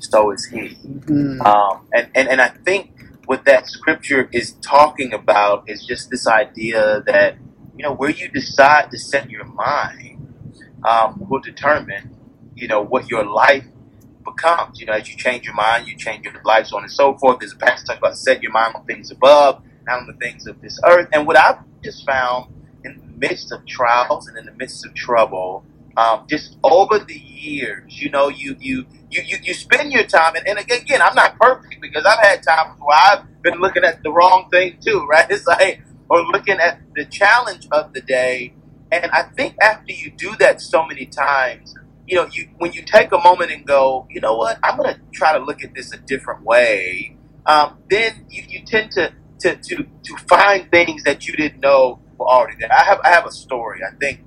so 0.00 0.32
is 0.32 0.46
he." 0.46 0.78
Mhm. 0.86 1.40
Um, 1.44 1.88
and, 1.94 2.10
and 2.14 2.28
and 2.28 2.40
I 2.42 2.48
think 2.50 2.92
what 3.26 3.44
that 3.46 3.68
scripture 3.68 4.28
is 4.32 4.52
talking 4.62 5.14
about 5.14 5.64
is 5.68 5.86
just 5.86 6.10
this 6.10 6.26
idea 6.26 7.02
that 7.06 7.36
you 7.76 7.84
know 7.84 7.94
where 7.94 8.10
you 8.10 8.28
decide 8.28 8.90
to 8.90 8.98
set 8.98 9.30
your 9.30 9.44
mind 9.44 10.34
um, 10.84 11.24
will 11.28 11.40
determine 11.40 12.16
you 12.54 12.68
know 12.68 12.82
what 12.82 13.10
your 13.10 13.24
life 13.24 13.64
becomes. 14.24 14.80
You 14.80 14.86
know, 14.86 14.94
as 14.94 15.08
you 15.10 15.16
change 15.16 15.44
your 15.46 15.54
mind, 15.54 15.86
you 15.88 15.96
change 15.96 16.24
your 16.24 16.34
life, 16.44 16.66
so 16.66 16.76
on 16.76 16.84
and 16.84 16.92
so 16.92 17.16
forth. 17.18 17.40
There's 17.40 17.52
a 17.52 17.56
passage 17.56 17.86
talking 17.86 18.00
about 18.00 18.16
set 18.18 18.42
your 18.42 18.52
mind 18.52 18.74
on 18.74 18.84
things 18.84 19.10
above, 19.10 19.62
not 19.86 20.00
on 20.00 20.06
the 20.06 20.14
things 20.14 20.46
of 20.46 20.60
this 20.60 20.78
earth. 20.86 21.08
And 21.12 21.26
what 21.26 21.38
I've 21.38 21.58
just 21.82 22.06
found 22.06 22.52
in 22.84 22.98
the 22.98 23.06
midst 23.28 23.52
of 23.52 23.66
trials 23.66 24.28
and 24.28 24.36
in 24.38 24.46
the 24.46 24.52
midst 24.52 24.86
of 24.86 24.94
trouble 24.94 25.64
um, 25.96 26.26
just 26.28 26.56
over 26.64 26.98
the 26.98 27.14
years, 27.18 28.00
you 28.00 28.10
know, 28.10 28.28
you 28.28 28.56
you 28.60 28.86
you 29.10 29.22
you, 29.24 29.38
you 29.42 29.54
spend 29.54 29.92
your 29.92 30.04
time, 30.04 30.36
and, 30.36 30.46
and 30.48 30.58
again, 30.58 31.02
I'm 31.02 31.14
not 31.14 31.38
perfect 31.38 31.80
because 31.82 32.04
I've 32.06 32.20
had 32.20 32.42
times 32.42 32.80
where 32.80 32.96
I've 32.98 33.42
been 33.42 33.60
looking 33.60 33.84
at 33.84 34.02
the 34.02 34.12
wrong 34.12 34.48
thing 34.50 34.78
too, 34.84 35.06
right? 35.10 35.26
It's 35.30 35.46
like 35.46 35.82
or 36.14 36.24
looking 36.26 36.58
at 36.60 36.80
the 36.94 37.04
challenge 37.06 37.66
of 37.72 37.92
the 37.92 38.00
day, 38.00 38.54
and 38.92 39.10
I 39.10 39.24
think 39.24 39.56
after 39.60 39.92
you 39.92 40.12
do 40.12 40.36
that 40.38 40.60
so 40.60 40.86
many 40.86 41.06
times, 41.06 41.74
you 42.06 42.16
know, 42.16 42.28
you 42.32 42.48
when 42.58 42.72
you 42.72 42.82
take 42.84 43.10
a 43.12 43.18
moment 43.18 43.50
and 43.50 43.66
go, 43.66 44.06
you 44.10 44.20
know 44.20 44.36
what, 44.36 44.58
I'm 44.62 44.78
going 44.78 44.94
to 44.94 45.00
try 45.12 45.36
to 45.36 45.44
look 45.44 45.64
at 45.64 45.74
this 45.74 45.92
a 45.92 45.98
different 45.98 46.44
way. 46.44 47.16
Um, 47.46 47.78
then 47.90 48.26
you, 48.30 48.44
you 48.48 48.64
tend 48.64 48.92
to, 48.92 49.12
to 49.40 49.56
to 49.56 49.86
to 50.04 50.16
find 50.28 50.70
things 50.70 51.02
that 51.02 51.26
you 51.26 51.34
didn't 51.34 51.60
know 51.60 51.98
were 52.16 52.28
already 52.28 52.58
there. 52.60 52.72
I 52.72 52.84
have 52.84 53.00
I 53.04 53.08
have 53.08 53.26
a 53.26 53.32
story. 53.32 53.80
I 53.82 53.96
think 53.96 54.20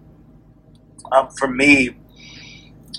um, 1.13 1.29
for 1.37 1.47
me, 1.47 1.97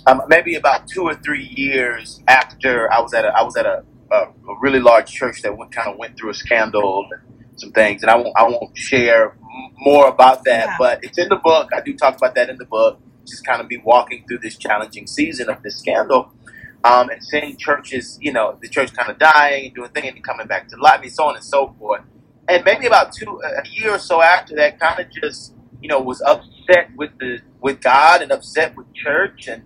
um, 0.07 0.23
maybe 0.28 0.54
about 0.57 0.88
two 0.88 1.02
or 1.02 1.14
three 1.14 1.45
years 1.45 2.23
after 2.28 2.92
I 2.92 3.00
was 3.00 3.14
at 3.14 3.26
a 3.26 3.28
I 3.28 3.42
was 3.42 3.57
at 3.57 3.66
a, 3.66 3.85
a, 4.12 4.16
a 4.16 4.61
really 4.62 4.80
large 4.80 5.12
church 5.12 5.42
that 5.42 5.57
went 5.59 5.73
kind 5.73 5.90
of 5.90 5.99
went 5.99 6.16
through 6.18 6.30
a 6.30 6.35
scandal 6.35 7.07
and 7.12 7.23
some 7.59 7.73
things, 7.73 8.03
and 8.03 8.11
I 8.11 8.17
won't 8.17 8.33
I 8.37 8.45
won't 8.45 8.77
share 8.77 9.37
more 9.79 10.09
about 10.09 10.45
that, 10.45 10.67
Yeah. 10.67 10.77
but 10.79 11.05
it's 11.05 11.19
in 11.19 11.29
the 11.29 11.37
book. 11.37 11.71
I 11.75 11.81
do 11.81 11.95
talk 11.97 12.17
about 12.17 12.35
that 12.37 12.50
in 12.50 12.59
the 12.59 12.67
book. 12.67 13.00
Just 13.27 13.47
kind 13.47 13.61
of 13.61 13.69
be 13.69 13.79
walking 13.79 14.25
through 14.29 14.38
this 14.41 14.57
challenging 14.57 15.07
season 15.07 15.50
of 15.50 15.62
this 15.62 15.79
scandal. 15.79 16.33
Um, 16.85 17.11
and 17.11 17.23
seeing 17.25 17.57
churches, 17.59 18.19
you 18.23 18.33
know, 18.33 18.59
the 18.62 18.69
church 18.69 18.95
kind 18.95 19.11
of 19.11 19.19
dying 19.19 19.67
and 19.67 19.75
doing 19.75 19.91
things 19.91 20.09
and 20.15 20.25
coming 20.25 20.47
back 20.47 20.69
to 20.69 20.77
life, 20.77 21.00
and 21.03 21.12
so 21.12 21.25
on 21.25 21.37
and 21.37 21.45
so 21.45 21.75
forth. 21.79 22.03
And 22.49 22.65
maybe 22.65 22.87
about 22.87 23.12
two, 23.12 23.41
a 23.45 23.69
year 23.69 23.93
or 23.95 23.99
so 23.99 24.23
after 24.23 24.57
that, 24.57 24.81
kind 24.81 25.00
of 25.00 25.11
just, 25.11 25.55
you 25.83 25.88
know, 25.88 26.00
was 26.00 26.23
upset 26.23 26.91
with 26.97 27.11
the 27.21 27.41
with 27.61 27.81
God 27.83 28.23
and 28.23 28.33
upset 28.33 28.77
with 28.77 28.87
church 28.95 29.49
and 29.49 29.65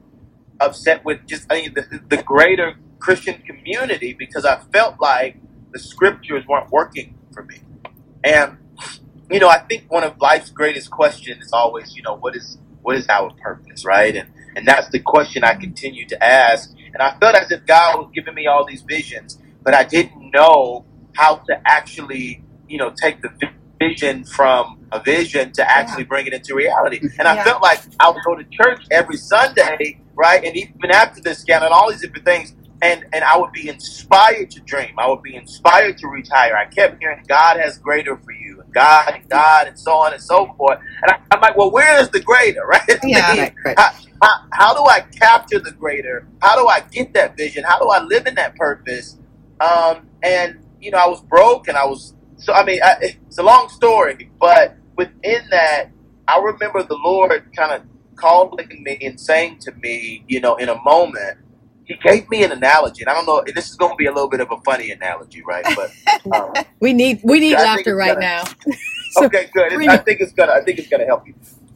upset 0.61 1.05
with 1.05 1.27
just 1.27 1.47
I 1.51 1.63
mean, 1.63 1.75
the, 1.75 2.01
the 2.09 2.23
greater 2.23 2.75
Christian 2.99 3.43
community 3.43 4.13
because 4.15 4.45
I 4.45 4.61
felt 4.73 5.01
like 5.01 5.37
the 5.73 5.79
scriptures 5.79 6.47
weren't 6.49 6.71
working 6.71 7.19
for 7.33 7.45
me. 7.45 7.61
And 8.25 8.59
you 9.31 9.41
know, 9.41 9.51
I 9.51 9.61
think 9.61 9.87
one 9.89 10.05
of 10.05 10.15
life's 10.21 10.51
greatest 10.51 10.91
questions 10.93 11.45
is 11.47 11.53
always, 11.53 11.97
you 11.97 12.03
know, 12.05 12.17
what 12.17 12.37
is 12.37 12.59
what 12.83 12.97
is 12.97 13.09
our 13.11 13.33
purpose, 13.43 13.85
right? 13.87 14.17
And 14.17 14.31
and 14.57 14.67
that's 14.69 14.91
the 14.91 15.01
question 15.01 15.45
I 15.45 15.57
continue 15.57 16.07
to 16.09 16.25
ask. 16.25 16.71
And 16.95 17.03
I 17.03 17.17
felt 17.21 17.37
as 17.37 17.53
if 17.53 17.67
God 17.67 17.99
was 17.99 18.11
giving 18.15 18.35
me 18.35 18.49
all 18.49 18.67
these 18.67 18.85
visions, 18.89 19.39
but 19.65 19.75
I 19.75 19.85
didn't 19.85 20.33
know 20.33 20.87
how 21.17 21.37
to 21.49 21.57
actually, 21.67 22.45
you 22.69 22.79
know, 22.79 22.93
take 23.03 23.23
the 23.23 23.31
vision 23.81 24.25
from 24.25 24.79
a 24.93 25.03
vision 25.03 25.53
to 25.55 25.71
actually 25.71 26.05
bring 26.05 26.27
it 26.27 26.35
into 26.35 26.55
reality. 26.57 27.03
And 27.21 27.29
I 27.29 27.37
Yeah. 27.37 27.45
felt 27.45 27.63
like 27.63 27.83
I 28.01 28.11
would 28.11 28.23
go 28.25 28.37
to 28.37 28.45
church 28.51 28.87
every 28.93 29.19
Sunday, 29.19 30.01
right? 30.17 30.43
And 30.45 30.57
even 30.57 30.93
after 30.93 31.21
this 31.23 31.41
scandal 31.41 31.67
and 31.69 31.75
all 31.75 31.91
these 31.91 32.01
different 32.03 32.27
things, 32.27 32.55
and 32.83 33.07
and 33.13 33.25
I 33.25 33.39
would 33.39 33.53
be 33.53 33.69
inspired 33.69 34.51
to 34.53 34.61
dream. 34.61 34.95
I 34.99 35.09
would 35.09 35.23
be 35.23 35.37
inspired 35.37 35.99
to 35.99 36.09
reach 36.09 36.29
higher. 36.31 36.57
I 36.57 36.67
kept 36.67 37.01
hearing 37.01 37.25
God 37.29 37.59
has 37.61 37.79
greater 37.79 38.19
for 38.19 38.33
you, 38.33 38.61
and 38.63 38.75
God 38.75 39.15
and 39.15 39.29
God, 39.31 39.69
and 39.69 39.79
so 39.79 39.93
on 39.93 40.15
and 40.15 40.23
so 40.23 40.55
forth. 40.59 40.81
And 41.03 41.13
I, 41.13 41.21
I'm 41.33 41.41
like, 41.43 41.57
well, 41.57 41.71
where 41.71 42.01
is 42.01 42.11
the 42.11 42.21
greater, 42.21 42.63
right? 42.67 42.83
Yeah. 43.05 43.29
Right, 43.43 43.55
right. 43.65 43.79
How, 43.79 43.91
how, 44.23 44.35
how 44.53 44.75
do 44.75 44.85
I 44.91 45.03
capture 45.03 45.61
the 45.61 45.73
greater? 45.73 46.29
How 46.43 46.57
do 46.61 46.69
I 46.69 46.81
get 46.81 47.15
that 47.15 47.37
vision? 47.37 47.65
How 47.65 47.81
do 47.81 47.89
I 47.91 48.03
live 48.03 48.27
in 48.27 48.35
that 48.37 48.57
purpose? 48.57 49.19
Um, 49.61 50.09
and 50.23 50.59
you 50.81 50.91
know, 50.91 50.99
I 50.99 51.09
was 51.09 51.23
broke, 51.23 51.69
and 51.69 51.79
I 51.79 51.87
was 51.87 52.15
so. 52.37 52.53
I 52.55 52.65
mean, 52.65 52.81
I, 52.85 52.97
it's 53.03 53.39
a 53.39 53.45
long 53.45 53.71
story, 53.71 54.31
but 54.41 54.77
within 54.97 55.43
that, 55.51 55.87
I 56.29 56.39
remember 56.39 56.83
the 56.85 56.99
Lord 57.03 57.51
kind 57.57 57.73
of 57.73 57.83
calling 58.17 58.69
me 58.85 58.99
and 59.03 59.21
saying 59.21 59.59
to 59.61 59.73
me, 59.73 60.25
you 60.29 60.41
know, 60.41 60.57
in 60.57 60.69
a 60.69 60.81
moment, 60.83 61.39
He 61.93 62.09
gave 62.09 62.29
me 62.31 62.43
an 62.45 62.53
analogy, 62.53 63.03
and 63.03 63.11
I 63.11 63.15
don't 63.15 63.27
know. 63.27 63.43
This 63.55 63.69
is 63.71 63.77
going 63.77 63.93
to 63.93 63.97
be 63.97 64.07
a 64.07 64.13
little 64.13 64.29
bit 64.29 64.41
of 64.41 64.51
a 64.51 64.57
funny 64.63 64.91
analogy, 64.91 65.43
right? 65.47 65.65
But 65.77 65.91
um, 66.35 66.55
We 66.81 66.93
need 66.93 67.21
we 67.23 67.41
need 67.41 67.55
laughter 67.55 67.95
right 67.97 68.15
gonna- 68.15 68.21
now. 68.21 68.45
So 69.15 69.27
okay, 69.27 69.51
good. 69.53 69.75
bring 69.75 69.91
I 69.91 69.99
think 69.99 70.23
it's 70.23 70.33
gonna. 70.33 70.53
I 70.53 70.63
think 70.65 70.79
it's 70.79 70.89
gonna 70.89 71.05
help 71.05 71.27
you. 71.27 71.35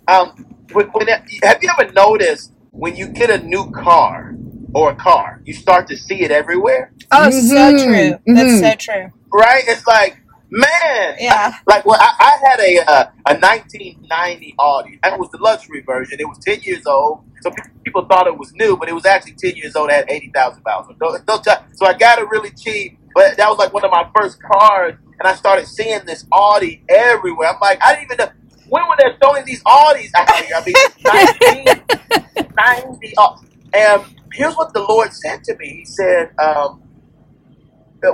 Um, 0.09 0.47
when, 0.73 0.87
when 0.87 1.07
have 1.09 1.59
you 1.63 1.71
ever 1.79 1.93
noticed 1.93 2.51
when 2.71 2.97
you 2.97 3.09
get 3.09 3.29
a 3.29 3.45
new 3.45 3.71
car 3.73 4.35
or 4.75 4.93
a 4.93 4.95
car, 4.95 5.43
you 5.45 5.53
start 5.53 5.87
to 5.89 5.99
see 5.99 6.23
it 6.23 6.31
everywhere, 6.31 6.93
Oh, 7.13 7.29
so 7.31 7.55
Mhm, 7.55 7.85
true. 7.85 8.19
mhm. 8.35 8.35
That's 8.35 8.61
so 8.61 8.93
true. 8.93 9.13
right? 9.35 9.65
It's 9.69 9.87
like, 9.87 10.17
man, 10.51 11.17
Yeah. 11.21 11.57
like 11.67 11.85
well, 11.85 11.99
I, 12.01 12.11
I 12.19 12.49
had 12.49 12.61
a 12.61 12.79
uh, 12.91 13.05
a 13.27 13.35
1990 13.39 14.55
Audi. 14.59 14.99
That 15.03 15.19
was 15.19 15.29
the 15.31 15.39
luxury 15.39 15.83
version. 15.83 16.19
It 16.19 16.27
was 16.27 16.39
10 16.39 16.61
years 16.63 16.87
old, 16.87 17.21
so 17.55 17.63
people 17.85 18.05
thought 18.07 18.27
it 18.27 18.37
was 18.39 18.53
new, 18.55 18.77
but 18.77 18.89
it 18.89 18.95
was 18.95 19.07
actually 19.07 19.33
10 19.35 19.57
years 19.57 19.77
old. 19.77 19.91
It 19.91 19.95
had 19.95 20.11
80,000 20.11 20.63
miles. 20.65 20.87
So, 20.87 20.95
don't- 20.99 21.27
don't 21.27 21.43
tell- 21.45 21.65
so 21.75 21.87
I 21.87 21.93
got 21.95 22.19
it 22.19 22.29
really 22.29 22.51
cheap, 22.51 22.99
but 23.15 23.37
that 23.37 23.49
was 23.49 23.59
like 23.59 23.73
one 23.73 23.85
of 23.85 23.91
my 23.91 24.09
first 24.17 24.39
cars, 24.43 24.95
and 25.19 25.29
I 25.29 25.35
started 25.35 25.67
seeing 25.67 26.01
this 26.07 26.25
Audi 26.33 26.83
everywhere. 26.89 27.49
I'm 27.51 27.61
like, 27.61 27.79
I 27.85 27.95
didn't 27.95 28.05
even 28.13 28.17
know 28.19 28.33
when 28.69 28.83
were 28.89 28.97
they 28.99 29.17
throwing 29.23 29.45
these 29.45 29.63
Audis 29.65 30.11
out 30.15 30.31
here. 30.37 30.57
I 30.57 30.65
mean, 30.65 30.75
1990. 32.57 33.15
Au- 33.19 33.39
And 33.73 34.03
here's 34.33 34.55
what 34.57 34.73
the 34.75 34.81
Lord 34.83 35.13
said 35.13 35.45
to 35.45 35.57
me. 35.57 35.69
He 35.79 35.85
said, 35.85 36.31
um, 36.39 36.83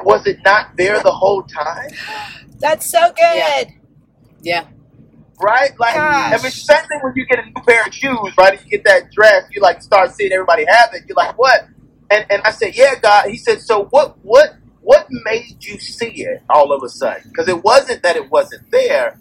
"Was 0.04 0.26
it 0.26 0.38
not 0.44 0.76
there 0.76 1.00
the 1.02 1.10
whole 1.12 1.42
time?" 1.42 1.90
That's 2.58 2.90
so 2.90 3.00
good. 3.16 3.16
Yeah. 3.36 3.64
Yeah. 4.42 4.64
Right? 5.42 5.70
Like, 5.78 5.94
Gosh. 5.94 6.40
I 6.40 6.42
mean, 6.42 6.52
same 6.52 6.86
thing 6.86 7.00
when 7.02 7.12
you 7.16 7.26
get 7.26 7.40
a 7.40 7.46
new 7.46 7.52
pair 7.66 7.84
of 7.86 7.94
shoes, 7.94 8.34
right? 8.38 8.60
You 8.64 8.70
get 8.70 8.84
that 8.84 9.12
dress, 9.12 9.44
you 9.50 9.60
like 9.60 9.82
start 9.82 10.12
seeing 10.14 10.32
everybody 10.32 10.64
have 10.66 10.90
it. 10.94 11.04
You're 11.08 11.16
like, 11.16 11.38
what? 11.38 11.66
And 12.10 12.26
and 12.30 12.42
I 12.44 12.52
said, 12.52 12.76
yeah, 12.76 12.94
God. 13.00 13.28
He 13.30 13.36
said, 13.36 13.60
so 13.60 13.86
what? 13.86 14.16
What? 14.22 14.56
What 14.82 15.06
made 15.10 15.64
you 15.64 15.78
see 15.78 16.24
it 16.24 16.42
all 16.50 16.72
of 16.72 16.82
a 16.82 16.88
sudden? 16.88 17.24
Because 17.28 17.48
it 17.48 17.62
wasn't 17.64 18.02
that 18.02 18.16
it 18.16 18.30
wasn't 18.30 18.70
there. 18.70 19.18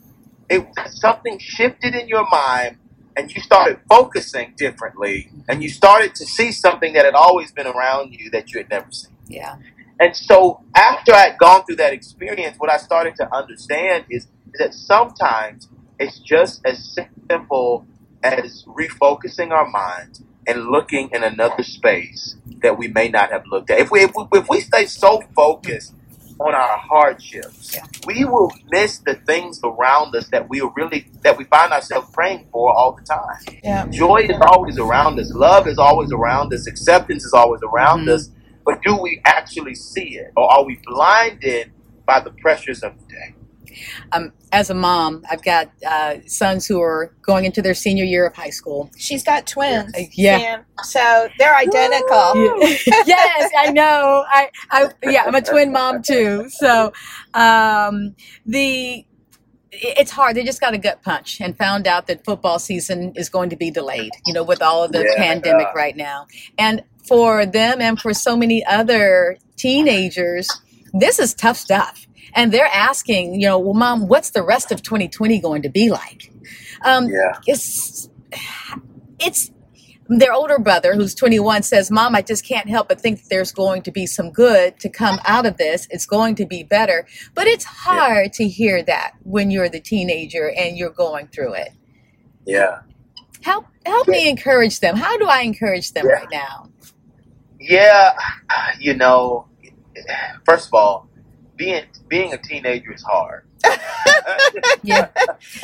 It 0.49 0.67
something 0.95 1.39
shifted 1.39 1.95
in 1.95 2.07
your 2.07 2.27
mind, 2.29 2.77
and 3.17 3.33
you 3.33 3.41
started 3.41 3.79
focusing 3.89 4.53
differently, 4.57 5.31
and 5.49 5.63
you 5.63 5.69
started 5.69 6.15
to 6.15 6.25
see 6.25 6.51
something 6.51 6.93
that 6.93 7.05
had 7.05 7.15
always 7.15 7.51
been 7.51 7.67
around 7.67 8.13
you 8.13 8.29
that 8.31 8.51
you 8.53 8.59
had 8.59 8.69
never 8.69 8.91
seen. 8.91 9.13
Yeah. 9.27 9.55
And 9.99 10.15
so 10.15 10.63
after 10.75 11.13
I 11.13 11.29
had 11.29 11.37
gone 11.39 11.65
through 11.65 11.77
that 11.77 11.93
experience, 11.93 12.57
what 12.57 12.71
I 12.71 12.77
started 12.77 13.15
to 13.17 13.35
understand 13.35 14.05
is, 14.09 14.23
is 14.23 14.59
that 14.59 14.73
sometimes 14.73 15.69
it's 16.01 16.19
just 16.19 16.61
as 16.65 16.97
simple 17.29 17.85
as 18.23 18.65
refocusing 18.67 19.51
our 19.51 19.69
minds 19.69 20.23
and 20.47 20.65
looking 20.67 21.09
in 21.13 21.23
another 21.23 21.63
space 21.63 22.35
that 22.61 22.77
we 22.77 22.87
may 22.89 23.09
not 23.09 23.31
have 23.31 23.43
looked 23.47 23.69
at. 23.71 23.79
If 23.79 23.91
we 23.91 24.01
if 24.01 24.11
we, 24.15 24.25
if 24.33 24.49
we 24.49 24.61
stay 24.61 24.85
so 24.87 25.21
focused 25.35 25.93
on 26.39 26.55
our 26.55 26.77
hardships, 26.79 27.77
we 28.07 28.25
will 28.25 28.51
miss 28.71 28.99
the 28.99 29.15
things 29.15 29.61
around 29.63 30.15
us 30.15 30.27
that 30.29 30.49
we 30.49 30.61
are 30.61 30.71
really 30.75 31.07
that 31.23 31.37
we 31.37 31.45
find 31.45 31.71
ourselves 31.71 32.09
praying 32.13 32.47
for 32.51 32.73
all 32.75 32.93
the 32.93 33.03
time. 33.03 33.59
Yeah. 33.63 33.87
Joy 33.87 34.27
is 34.29 34.37
always 34.41 34.79
around 34.79 35.19
us. 35.19 35.31
Love 35.33 35.67
is 35.67 35.77
always 35.77 36.11
around 36.11 36.53
us. 36.53 36.67
Acceptance 36.67 37.23
is 37.25 37.33
always 37.33 37.61
around 37.63 38.05
Mhm. 38.07 38.15
us. 38.15 38.29
But 38.65 38.81
do 38.83 38.97
we 38.97 39.21
actually 39.25 39.75
see 39.75 40.17
it? 40.17 40.31
Or 40.37 40.51
are 40.51 40.63
we 40.65 40.79
blinded 40.85 41.71
by 42.05 42.19
the 42.21 42.31
pressures 42.31 42.83
of 42.83 42.93
the 42.99 43.05
day? 43.15 43.35
Um, 44.11 44.33
as 44.51 44.69
a 44.69 44.73
mom, 44.73 45.23
I've 45.29 45.43
got 45.43 45.71
uh, 45.87 46.15
sons 46.27 46.65
who 46.65 46.81
are 46.81 47.13
going 47.21 47.45
into 47.45 47.61
their 47.61 47.73
senior 47.73 48.03
year 48.03 48.25
of 48.25 48.35
high 48.35 48.49
school. 48.49 48.89
She's 48.97 49.23
got 49.23 49.47
twins. 49.47 49.93
Yeah. 50.13 50.37
Sam. 50.37 50.65
So 50.83 51.29
they're 51.39 51.55
identical. 51.55 52.33
yes, 53.05 53.51
I 53.57 53.71
know. 53.71 54.25
I, 54.29 54.49
I, 54.71 54.89
yeah, 55.03 55.23
I'm 55.25 55.35
a 55.35 55.41
twin 55.41 55.71
mom 55.71 56.01
too. 56.01 56.49
So, 56.49 56.91
um, 57.33 58.15
the 58.45 59.05
it's 59.71 60.11
hard. 60.11 60.35
They 60.35 60.43
just 60.43 60.59
got 60.59 60.73
a 60.73 60.77
gut 60.77 61.01
punch 61.01 61.39
and 61.39 61.57
found 61.57 61.87
out 61.87 62.07
that 62.07 62.25
football 62.25 62.59
season 62.59 63.13
is 63.15 63.29
going 63.29 63.49
to 63.51 63.55
be 63.55 63.71
delayed. 63.71 64.11
You 64.25 64.33
know, 64.33 64.43
with 64.43 64.61
all 64.61 64.83
of 64.83 64.91
the 64.91 65.03
Yeah. 65.03 65.15
pandemic 65.15 65.67
right 65.73 65.95
now, 65.95 66.27
and 66.57 66.83
for 67.07 67.45
them 67.45 67.81
and 67.81 67.99
for 67.99 68.13
so 68.13 68.35
many 68.35 68.65
other 68.65 69.37
teenagers, 69.55 70.49
this 70.93 71.19
is 71.19 71.33
tough 71.33 71.57
stuff. 71.57 72.07
And 72.33 72.51
they're 72.53 72.65
asking, 72.71 73.39
you 73.39 73.47
know, 73.47 73.59
well, 73.59 73.73
mom, 73.73 74.07
what's 74.07 74.29
the 74.31 74.43
rest 74.43 74.71
of 74.71 74.81
2020 74.81 75.39
going 75.39 75.61
to 75.63 75.69
be 75.69 75.89
like? 75.91 76.31
Um, 76.85 77.07
Yeah. 77.09 77.33
it's 77.47 78.09
it's 79.19 79.51
their 80.07 80.33
older 80.33 80.59
brother 80.59 80.93
who's 80.95 81.13
21 81.15 81.63
says 81.63 81.89
mom 81.91 82.15
i 82.15 82.21
just 82.21 82.45
can't 82.45 82.67
help 82.69 82.87
but 82.89 82.99
think 82.99 83.21
that 83.21 83.29
there's 83.29 83.51
going 83.51 83.81
to 83.81 83.91
be 83.91 84.05
some 84.05 84.29
good 84.31 84.77
to 84.79 84.89
come 84.89 85.19
out 85.25 85.45
of 85.45 85.55
this 85.57 85.87
it's 85.89 86.05
going 86.05 86.35
to 86.35 86.45
be 86.45 86.63
better 86.63 87.05
but 87.35 87.47
it's 87.47 87.63
hard 87.63 88.33
to 88.33 88.47
hear 88.47 88.83
that 88.83 89.13
when 89.23 89.51
you're 89.51 89.69
the 89.69 89.79
teenager 89.79 90.51
and 90.57 90.75
you're 90.77 90.89
going 90.89 91.27
through 91.27 91.53
it 91.53 91.69
Yeah. 92.45 92.79
help 93.41 93.65
help 93.85 94.07
me 94.07 94.27
encourage 94.29 94.79
them 94.81 94.95
how 94.97 95.17
do 95.17 95.27
i 95.27 95.41
encourage 95.41 95.91
them 95.93 96.05
Yeah. 96.07 96.13
right 96.13 96.29
now 96.31 96.69
Yeah. 97.59 98.13
You 98.79 98.95
know, 98.95 99.47
first 100.45 100.67
of 100.67 100.73
all, 100.73 101.09
being 101.55 101.85
being 102.07 102.33
a 102.33 102.37
teenager 102.37 102.93
is 102.93 103.03
hard. 103.03 103.45
yeah. 104.83 105.09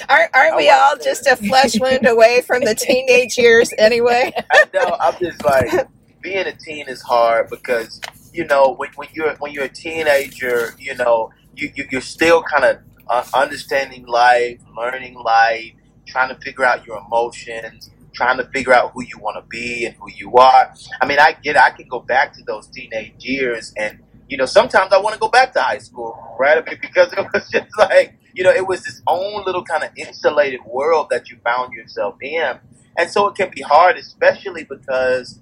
Aren't, 0.08 0.36
aren't 0.36 0.56
we 0.56 0.70
all 0.70 0.96
just 0.98 1.26
a 1.26 1.36
flesh 1.36 1.80
wound 1.80 2.06
away 2.06 2.42
from 2.42 2.64
the 2.64 2.76
teenage 2.76 3.38
years 3.38 3.74
anyway? 3.78 4.32
I 4.52 4.66
know. 4.74 4.96
I'm 5.00 5.18
just 5.20 5.44
like 5.44 5.88
being 6.22 6.46
a 6.46 6.56
teen 6.56 6.88
is 6.88 7.02
hard 7.02 7.50
because 7.50 8.00
you 8.32 8.46
know 8.46 8.76
when, 8.78 8.90
when 8.96 9.10
you're 9.14 9.36
when 9.38 9.52
you're 9.52 9.66
a 9.66 9.70
teenager, 9.70 10.76
you 10.78 10.96
know 10.96 11.32
you, 11.56 11.72
you 11.76 11.86
you're 11.92 12.02
still 12.02 12.44
kind 12.44 12.64
of 12.64 12.78
uh, 13.10 13.26
understanding 13.34 14.06
life, 14.06 14.60
learning 14.76 15.16
life, 15.16 15.72
trying 16.06 16.30
to 16.30 16.40
figure 16.42 16.64
out 16.64 16.86
your 16.86 16.98
emotions, 16.98 17.90
trying 18.14 18.38
to 18.38 18.46
figure 18.50 18.74
out 18.74 18.92
who 18.94 19.04
you 19.04 19.18
want 19.20 19.38
to 19.38 19.48
be 19.50 19.86
and 19.86 19.96
who 19.96 20.10
you 20.12 20.34
are. 20.36 20.74
I 21.02 21.06
mean, 21.06 21.20
I 21.20 21.34
get, 21.44 21.58
I 21.58 21.72
can 21.72 21.88
go 21.88 22.00
back 22.00 22.34
to 22.34 22.44
those 22.44 22.68
teenage 22.68 23.14
years, 23.24 23.74
and 23.78 24.00
you 24.30 24.38
know, 24.38 24.46
sometimes 24.46 24.94
I 24.94 25.00
want 25.00 25.14
to 25.14 25.20
go 25.20 25.30
back 25.30 25.54
to 25.54 25.62
high 25.62 25.80
school, 25.80 26.18
right? 26.40 26.58
I 26.58 26.70
mean, 26.70 26.80
because 26.82 27.14
it 27.14 27.26
was 27.34 27.50
just 27.52 27.68
like, 27.78 28.18
you 28.36 28.44
know, 28.44 28.52
it 28.52 28.68
was 28.68 28.84
this 28.84 29.02
own 29.08 29.44
little 29.46 29.64
kind 29.64 29.84
of 29.84 29.92
insulated 29.98 30.62
world 30.66 31.08
that 31.12 31.30
you 31.30 31.38
found 31.44 31.74
yourself 31.74 32.16
in, 32.22 32.60
and 32.98 33.10
so 33.10 33.28
it 33.28 33.36
can 33.36 33.52
be 33.56 33.62
hard, 33.62 33.98
especially 33.98 34.66
because 34.66 35.42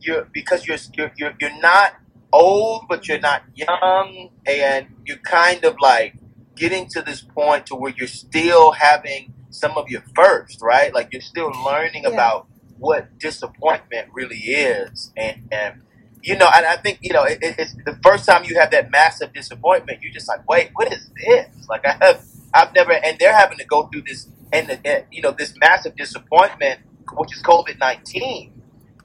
you're 0.00 0.28
because 0.32 0.66
you're 0.66 0.78
you're 0.96 1.12
you're, 1.16 1.34
you're 1.40 1.60
not 1.60 1.94
old, 2.32 2.84
but 2.88 3.08
you're 3.08 3.20
not 3.20 3.42
young, 3.54 4.30
and 4.46 4.88
you're 5.06 5.18
kind 5.18 5.64
of 5.64 5.76
like 5.80 6.16
getting 6.56 6.88
to 6.88 7.02
this 7.02 7.22
point 7.22 7.66
to 7.66 7.74
where 7.76 7.92
you're 7.96 8.08
still 8.08 8.72
having 8.72 9.32
some 9.50 9.72
of 9.78 9.88
your 9.88 10.02
first, 10.14 10.60
right? 10.62 10.94
Like 10.94 11.10
you're 11.12 11.22
still 11.22 11.52
learning 11.64 12.04
Yeah. 12.04 12.10
about 12.10 12.48
what 12.78 13.18
disappointment 13.18 14.08
really 14.12 14.38
is, 14.38 15.12
and 15.16 15.48
and 15.52 15.82
you 16.22 16.36
know, 16.36 16.48
and 16.54 16.66
I 16.66 16.76
think 16.76 16.98
you 17.02 17.12
know, 17.12 17.24
it, 17.24 17.38
it- 17.42 17.56
it's 17.58 17.74
the 17.86 17.98
first 18.02 18.26
time 18.26 18.44
you 18.44 18.58
have 18.58 18.70
that 18.72 18.90
massive 18.90 19.32
disappointment. 19.34 20.02
You're 20.02 20.12
just 20.12 20.28
like, 20.28 20.48
wait, 20.48 20.70
what 20.74 20.92
is 20.92 21.10
this? 21.16 21.48
Like 21.68 21.86
I 21.86 21.96
have, 22.00 22.24
I've 22.54 22.74
never, 22.74 22.92
and 22.92 23.18
they're 23.18 23.36
having 23.36 23.58
to 23.58 23.66
go 23.66 23.88
through 23.88 24.02
this, 24.02 24.28
and 24.52 24.80
and, 24.84 25.04
you 25.12 25.22
know, 25.22 25.32
this 25.32 25.54
massive 25.60 25.96
disappointment, 25.96 26.80
which 27.14 27.34
is 27.36 27.42
COVID 27.42 27.78
nineteen, 27.80 28.52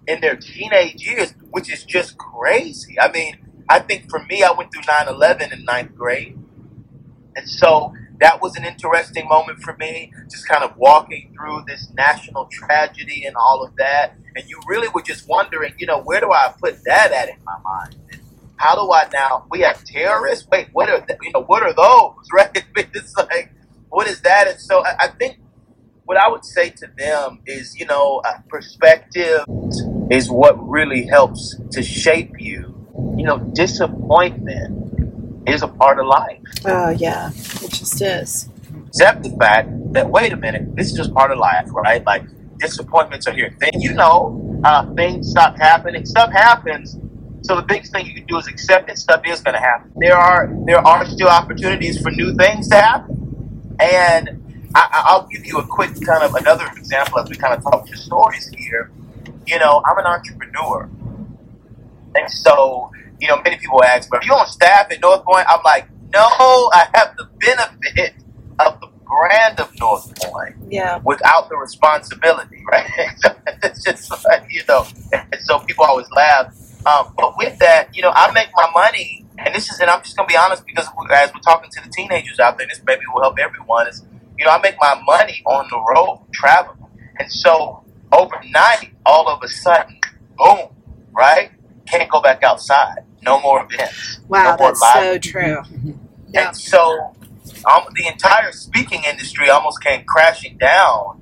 in 0.07 0.21
their 0.21 0.35
teenage 0.35 1.03
years, 1.05 1.33
which 1.51 1.71
is 1.71 1.83
just 1.83 2.17
crazy. 2.17 2.99
I 2.99 3.11
mean, 3.11 3.37
I 3.69 3.79
think 3.79 4.09
for 4.09 4.19
me, 4.25 4.43
I 4.43 4.51
went 4.51 4.71
through 4.73 4.83
9-11 4.83 5.53
in 5.53 5.65
ninth 5.65 5.95
grade. 5.95 6.37
And 7.35 7.49
so 7.49 7.93
that 8.19 8.41
was 8.41 8.55
an 8.55 8.65
interesting 8.65 9.27
moment 9.27 9.59
for 9.59 9.75
me, 9.77 10.11
just 10.29 10.47
kind 10.47 10.63
of 10.63 10.75
walking 10.77 11.33
through 11.37 11.63
this 11.67 11.89
national 11.97 12.47
tragedy 12.51 13.25
and 13.25 13.35
all 13.35 13.63
of 13.63 13.75
that. 13.77 14.15
And 14.35 14.49
you 14.49 14.59
really 14.67 14.87
were 14.89 15.01
just 15.01 15.27
wondering, 15.27 15.73
you 15.77 15.87
know, 15.87 16.01
where 16.01 16.19
do 16.21 16.31
I 16.31 16.53
put 16.59 16.83
that 16.85 17.11
at 17.11 17.29
in 17.29 17.37
my 17.45 17.57
mind? 17.63 17.95
How 18.57 18.75
do 18.75 18.91
I 18.91 19.07
now? 19.13 19.45
We 19.49 19.61
have 19.61 19.83
terrorists. 19.83 20.47
Wait, 20.51 20.69
what 20.73 20.89
are 20.89 21.05
you 21.21 21.31
know? 21.33 21.43
What 21.43 21.63
are 21.63 21.73
those? 21.73 22.15
Right? 22.33 22.63
It's 22.75 23.15
like, 23.15 23.53
what 23.89 24.07
is 24.07 24.21
that? 24.21 24.47
And 24.47 24.59
so 24.59 24.83
I, 24.85 24.95
I 25.01 25.07
think 25.07 25.39
what 26.05 26.17
I 26.17 26.29
would 26.29 26.45
say 26.45 26.69
to 26.69 26.87
them 26.97 27.41
is, 27.45 27.75
you 27.79 27.85
know, 27.85 28.21
uh, 28.25 28.39
perspective 28.49 29.41
is 30.11 30.29
what 30.29 30.55
really 30.67 31.05
helps 31.07 31.55
to 31.71 31.83
shape 31.83 32.33
you. 32.39 32.73
You 33.17 33.25
know, 33.25 33.37
disappointment 33.39 34.84
is 35.47 35.61
a 35.63 35.67
part 35.67 35.99
of 35.99 36.05
life 36.07 36.39
Oh, 36.65 36.89
yeah. 36.89 37.29
It 37.35 37.71
just 37.71 38.01
is. 38.01 38.49
Except 38.87 39.23
the 39.23 39.29
fact 39.37 39.69
that 39.93 40.09
wait 40.09 40.33
a 40.33 40.37
minute, 40.37 40.75
this 40.75 40.87
is 40.91 40.93
just 40.97 41.13
part 41.13 41.29
of 41.31 41.37
life, 41.37 41.67
right? 41.71 42.03
Like 42.05 42.23
disappointments 42.59 43.27
are 43.27 43.33
here. 43.33 43.53
Then 43.59 43.71
you 43.75 43.93
know, 43.93 44.61
uh, 44.63 44.91
things 44.95 45.29
stop 45.29 45.57
happening. 45.57 46.05
Stuff 46.05 46.31
happens. 46.31 46.97
So 47.43 47.55
the 47.57 47.61
biggest 47.61 47.91
thing 47.91 48.07
you 48.07 48.15
can 48.15 48.25
do 48.25 48.37
is 48.37 48.47
accept 48.47 48.87
that 48.87 48.97
stuff 48.97 49.21
is 49.25 49.41
going 49.41 49.53
to 49.53 49.59
happen. 49.59 49.91
There 49.97 50.17
are 50.17 50.49
there 50.65 50.79
are 50.79 51.05
still 51.05 51.27
opportunities 51.27 52.01
for 52.01 52.09
new 52.11 52.33
things 52.35 52.67
to 52.69 52.75
happen, 52.77 53.75
and 53.79 54.41
I, 54.73 54.87
I- 54.91 55.03
I'll 55.09 55.27
give 55.27 55.45
you 55.45 55.59
a 55.59 55.67
quick 55.67 55.91
kind 56.05 56.23
of 56.23 56.33
another 56.33 56.65
example 56.77 57.19
as 57.19 57.29
we 57.29 57.35
kind 57.35 57.53
of 57.53 57.61
talk 57.63 57.85
to 57.87 57.97
stories 57.97 58.49
here. 58.57 58.89
You 59.45 59.59
know, 59.59 59.83
I'm 59.85 59.97
an 59.99 60.05
entrepreneur, 60.05 60.89
and 62.15 62.31
so 62.31 62.91
you 63.19 63.27
know, 63.27 63.41
many 63.43 63.57
people 63.57 63.83
ask, 63.83 64.09
"But 64.09 64.23
are 64.23 64.25
you 64.25 64.33
on 64.33 64.47
staff 64.47 64.87
at 64.91 65.01
North 65.01 65.23
Point?" 65.25 65.45
I'm 65.49 65.61
like, 65.65 65.87
"No, 66.13 66.21
I 66.73 66.87
have 66.93 67.15
the 67.17 67.27
benefit 67.39 68.13
of 68.59 68.79
the 68.81 68.87
brand 69.05 69.59
of 69.59 69.71
North 69.79 70.13
Point 70.15 70.55
Yeah. 70.69 70.99
without 71.03 71.49
the 71.49 71.57
responsibility, 71.57 72.63
right? 72.71 72.89
So 73.17 73.35
it's 73.63 73.83
just 73.83 74.11
like, 74.25 74.45
you 74.49 74.61
know, 74.67 74.85
and 75.13 75.41
so 75.41 75.59
people 75.59 75.85
always 75.85 76.07
laugh. 76.15 76.53
Um, 76.85 77.13
but 77.17 77.33
with 77.37 77.57
that, 77.59 77.89
you 77.95 78.01
know, 78.01 78.11
I 78.15 78.31
make 78.31 78.49
my 78.55 78.69
money, 78.73 79.25
and 79.39 79.53
this 79.55 79.71
is, 79.71 79.79
and 79.79 79.89
I'm 79.89 80.01
just 80.03 80.15
gonna 80.15 80.27
be 80.27 80.37
honest 80.37 80.65
because 80.65 80.87
as 81.11 81.33
we're 81.33 81.39
talking 81.41 81.69
to 81.71 81.81
the 81.83 81.89
teenagers 81.89 82.39
out 82.39 82.57
there, 82.57 82.67
this 82.67 82.81
maybe 82.85 83.01
will 83.13 83.21
help 83.23 83.37
everyone. 83.39 83.87
Is 83.87 84.03
you 84.37 84.45
know, 84.45 84.51
I 84.51 84.59
make 84.61 84.75
my 84.79 84.99
money 85.05 85.41
on 85.45 85.67
the 85.71 85.79
road 85.79 86.21
traveling, 86.33 86.77
and 87.19 87.31
so 87.31 87.83
overnight, 88.11 88.93
all 89.05 89.27
of 89.27 89.41
a 89.43 89.47
sudden, 89.47 89.99
boom, 90.37 90.69
right? 91.17 91.51
Can't 91.87 92.09
go 92.09 92.21
back 92.21 92.43
outside. 92.43 93.05
No 93.21 93.39
more 93.41 93.63
events. 93.63 94.19
Wow, 94.27 94.55
no 94.55 94.57
that's 94.57 94.93
so 94.93 95.17
true. 95.17 95.57
Yeah. 96.29 96.47
and 96.47 96.57
so 96.57 97.15
um, 97.65 97.83
the 97.95 98.07
entire 98.07 98.51
speaking 98.51 99.03
industry 99.07 99.49
almost 99.49 99.81
came 99.83 100.03
crashing 100.05 100.57
down 100.57 101.21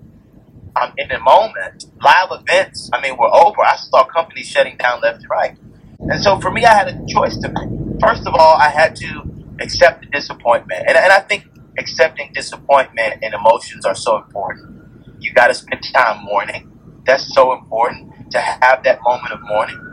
um, 0.76 0.94
in 0.98 1.12
a 1.12 1.20
moment. 1.20 1.86
Live 2.04 2.30
events, 2.32 2.90
I 2.94 3.02
mean, 3.02 3.18
were 3.18 3.34
over. 3.34 3.62
I 3.62 3.76
saw 3.78 4.04
companies 4.06 4.48
shutting 4.48 4.78
down 4.78 5.02
left 5.02 5.22
and 5.22 5.30
right. 5.30 5.58
And 6.00 6.22
so 6.22 6.40
for 6.40 6.52
me, 6.52 6.66
I 6.66 6.74
had 6.74 6.88
a 6.88 7.06
choice 7.08 7.38
to 7.38 7.50
make. 7.50 8.02
First 8.02 8.28
of 8.28 8.34
all, 8.34 8.56
I 8.56 8.70
had 8.70 8.96
to 8.98 9.24
accept 9.62 10.02
the 10.02 10.08
disappointment. 10.08 10.84
And, 10.88 10.98
and 10.98 11.12
I 11.12 11.20
think 11.20 11.46
accepting 11.78 12.32
disappointment 12.34 13.16
and 13.22 13.34
emotions 13.34 13.86
are 13.86 13.96
so 13.96 14.18
important. 14.18 14.82
You 15.20 15.34
got 15.34 15.48
to 15.48 15.54
spend 15.54 15.84
time 15.94 16.26
mourning. 16.26 16.70
That's 17.06 17.34
so 17.34 17.54
important 17.54 18.32
to 18.32 18.40
have 18.40 18.84
that 18.84 19.00
moment 19.04 19.34
of 19.34 19.40
mourning. 19.44 19.93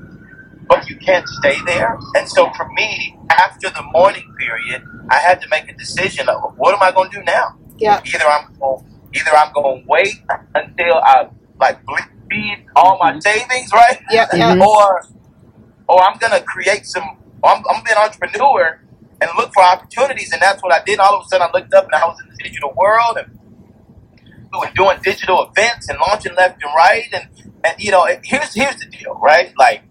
But 0.71 0.89
you 0.89 0.97
can't 0.97 1.29
stay 1.29 1.57
there. 1.67 1.99
And 2.15 2.29
so 2.29 2.49
for 2.57 2.69
me, 2.75 3.19
after 3.29 3.69
the 3.71 3.83
mourning 3.93 4.33
period, 4.39 4.85
I 5.11 5.17
had 5.19 5.41
to 5.43 5.49
make 5.51 5.69
a 5.69 5.75
decision 5.75 6.29
of 6.29 6.57
what 6.57 6.73
am 6.75 6.81
I 6.83 6.93
going 6.93 7.11
to 7.11 7.19
do 7.19 7.25
now? 7.25 7.57
Yeah. 7.77 8.01
Either 8.07 8.25
I'm 8.27 8.55
going, 8.59 8.85
either 9.13 9.37
I'm 9.37 9.53
going 9.53 9.83
to 9.83 9.89
wait 9.89 10.15
until 10.55 10.95
I 10.95 11.29
like 11.59 11.79
bleed 12.31 12.65
all 12.77 12.99
my 13.01 13.19
savings, 13.19 13.73
right? 13.73 13.99
Yeah. 14.13 14.29
Mhm. 14.33 14.65
or 14.67 15.03
or 15.89 16.03
I'm 16.03 16.19
gonna 16.19 16.41
create 16.43 16.87
some. 16.87 17.03
I'm, 17.43 17.57
I'm 17.57 17.63
gonna 17.63 17.83
be 17.85 17.91
an 17.91 17.99
entrepreneur 17.99 18.81
and 19.21 19.31
look 19.37 19.53
for 19.53 19.63
opportunities, 19.65 20.33
and 20.33 20.41
that's 20.41 20.63
what 20.63 20.73
I 20.73 20.85
did. 20.85 21.01
All 21.01 21.17
of 21.19 21.27
a 21.27 21.29
sudden, 21.29 21.49
I 21.53 21.59
looked 21.59 21.75
up 21.75 21.87
and 21.87 21.95
I 21.95 22.07
was 22.07 22.17
in 22.23 22.31
the 22.31 22.37
digital 22.45 22.73
world 22.77 23.19
and 23.19 23.39
we 24.53 24.59
were 24.61 24.73
doing 24.75 24.99
digital 25.03 25.49
events 25.51 25.89
and 25.89 25.99
launching 25.99 26.35
left 26.37 26.63
and 26.63 26.73
right. 26.77 27.09
And 27.13 27.29
and 27.65 27.75
you 27.79 27.91
know, 27.91 28.07
here's 28.23 28.55
here's 28.55 28.77
the 28.77 28.87
deal, 28.87 29.19
right? 29.21 29.53
Like, 29.59 29.83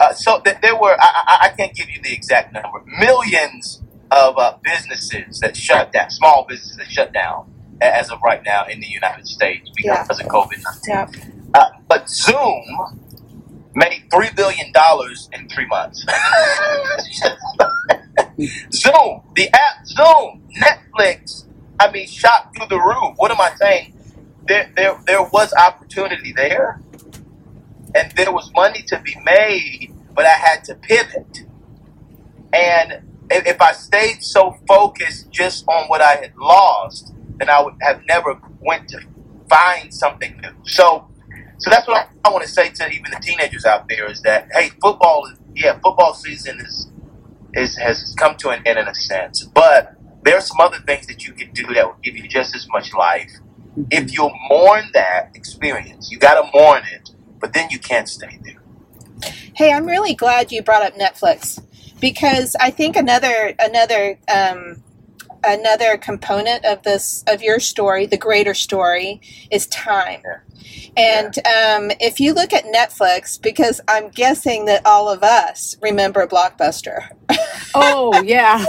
uh, 0.00 0.12
so 0.14 0.40
th- 0.40 0.58
there 0.62 0.76
were 0.76 0.96
I, 1.00 1.24
I 1.26 1.38
I 1.46 1.48
can't 1.56 1.74
give 1.74 1.90
you 1.90 2.00
the 2.02 2.12
exact 2.12 2.52
number, 2.52 2.82
millions 3.00 3.82
of 4.10 4.38
uh, 4.38 4.56
businesses 4.64 5.40
that 5.40 5.56
shut 5.56 5.92
down, 5.92 6.10
small 6.10 6.46
businesses 6.48 6.76
that 6.78 6.90
shut 6.90 7.12
down 7.12 7.52
as 7.80 8.10
of 8.10 8.20
right 8.24 8.42
now 8.44 8.64
in 8.66 8.80
the 8.80 8.86
United 8.88 9.26
States 9.26 9.70
Yeah. 9.82 10.02
because 10.02 10.20
of 10.20 10.26
COVID 10.26 10.62
nineteen. 10.64 11.16
Yeah. 11.24 11.34
Uh, 11.54 11.68
but 11.88 12.08
Zoom 12.10 12.64
made 13.74 14.04
three 14.14 14.30
billion 14.36 14.72
dollars 14.72 15.28
in 15.32 15.48
three 15.48 15.66
months. 15.66 16.04
Zoom, 18.72 19.22
the 19.34 19.48
app 19.52 19.86
Zoom, 19.86 20.42
Netflix. 20.60 21.46
I 21.80 21.90
mean, 21.90 22.06
shot 22.06 22.52
through 22.56 22.68
the 22.68 22.78
roof. 22.80 23.14
What 23.16 23.30
am 23.30 23.40
I 23.40 23.54
saying? 23.56 23.94
There, 24.46 24.70
there, 24.76 24.98
there 25.06 25.22
was 25.24 25.52
opportunity 25.54 26.32
there, 26.36 26.80
and 27.96 28.12
there 28.12 28.32
was 28.32 28.50
money 28.54 28.82
to 28.88 29.00
be 29.00 29.16
made, 29.24 29.92
but 30.14 30.26
I 30.26 30.30
had 30.30 30.64
to 30.64 30.74
pivot. 30.74 31.44
And 32.52 33.02
if, 33.30 33.60
I 33.60 33.72
stayed 33.72 34.22
so 34.22 34.56
focused 34.68 35.30
just 35.30 35.66
on 35.68 35.88
what 35.88 36.00
I 36.00 36.16
had 36.16 36.36
lost, 36.36 37.12
then 37.38 37.48
I 37.48 37.62
would 37.62 37.74
have 37.80 38.02
never 38.06 38.40
went 38.60 38.88
to 38.88 39.00
find 39.48 39.92
something 39.92 40.38
new. 40.40 40.50
So, 40.64 41.08
so 41.58 41.70
that's 41.70 41.86
what 41.88 41.96
I, 41.96 42.28
I 42.28 42.32
want 42.32 42.44
to 42.44 42.50
say 42.50 42.68
to 42.68 42.90
even 42.90 43.10
the 43.10 43.20
teenagers 43.20 43.64
out 43.64 43.88
there 43.88 44.10
is 44.10 44.20
that 44.22 44.48
hey, 44.52 44.70
football 44.82 45.26
is 45.26 45.38
yeah, 45.54 45.78
football 45.80 46.14
season 46.14 46.60
is 46.60 46.90
is 47.54 47.76
has 47.78 48.14
come 48.18 48.36
to 48.36 48.50
an 48.50 48.62
end 48.66 48.78
in 48.78 48.86
a 48.86 48.94
sense, 48.94 49.44
but 49.44 49.94
there 50.22 50.36
are 50.36 50.42
some 50.42 50.60
other 50.60 50.78
things 50.80 51.06
that 51.06 51.26
you 51.26 51.32
can 51.32 51.50
do 51.52 51.66
that 51.74 51.86
will 51.86 51.96
give 52.02 52.16
you 52.16 52.28
just 52.28 52.54
as 52.54 52.66
much 52.68 52.92
life. 52.92 53.30
Mm-hmm. 53.70 53.82
If 53.90 54.12
you 54.12 54.30
mourn 54.50 54.84
that 54.92 55.30
experience, 55.34 56.10
you 56.10 56.18
got 56.18 56.34
to 56.34 56.50
mourn 56.52 56.82
it, 56.92 57.10
but 57.40 57.52
then 57.52 57.68
you 57.70 57.78
can't 57.78 58.08
stay 58.08 58.38
there. 58.42 58.62
Hey, 59.54 59.72
I'm 59.72 59.86
really 59.86 60.14
glad 60.14 60.52
you 60.52 60.62
brought 60.62 60.82
up 60.82 60.94
Netflix 60.94 61.62
because 62.00 62.54
I 62.60 62.70
think 62.70 62.96
another 62.96 63.54
another 63.58 64.18
um, 64.32 64.82
another 65.44 65.96
component 65.96 66.64
of 66.64 66.82
this 66.82 67.24
of 67.26 67.42
your 67.42 67.60
story, 67.60 68.06
the 68.06 68.18
greater 68.18 68.54
story, 68.54 69.20
is 69.50 69.66
time. 69.68 70.22
Yeah. 70.24 70.38
And 70.96 71.38
um, 71.38 71.96
if 72.00 72.20
you 72.20 72.34
look 72.34 72.52
at 72.52 72.64
Netflix, 72.64 73.40
because 73.40 73.80
I'm 73.88 74.08
guessing 74.08 74.64
that 74.66 74.84
all 74.84 75.08
of 75.08 75.22
us 75.22 75.76
remember 75.80 76.26
Blockbuster, 76.26 77.08
Oh 77.76 78.22
yeah. 78.24 78.64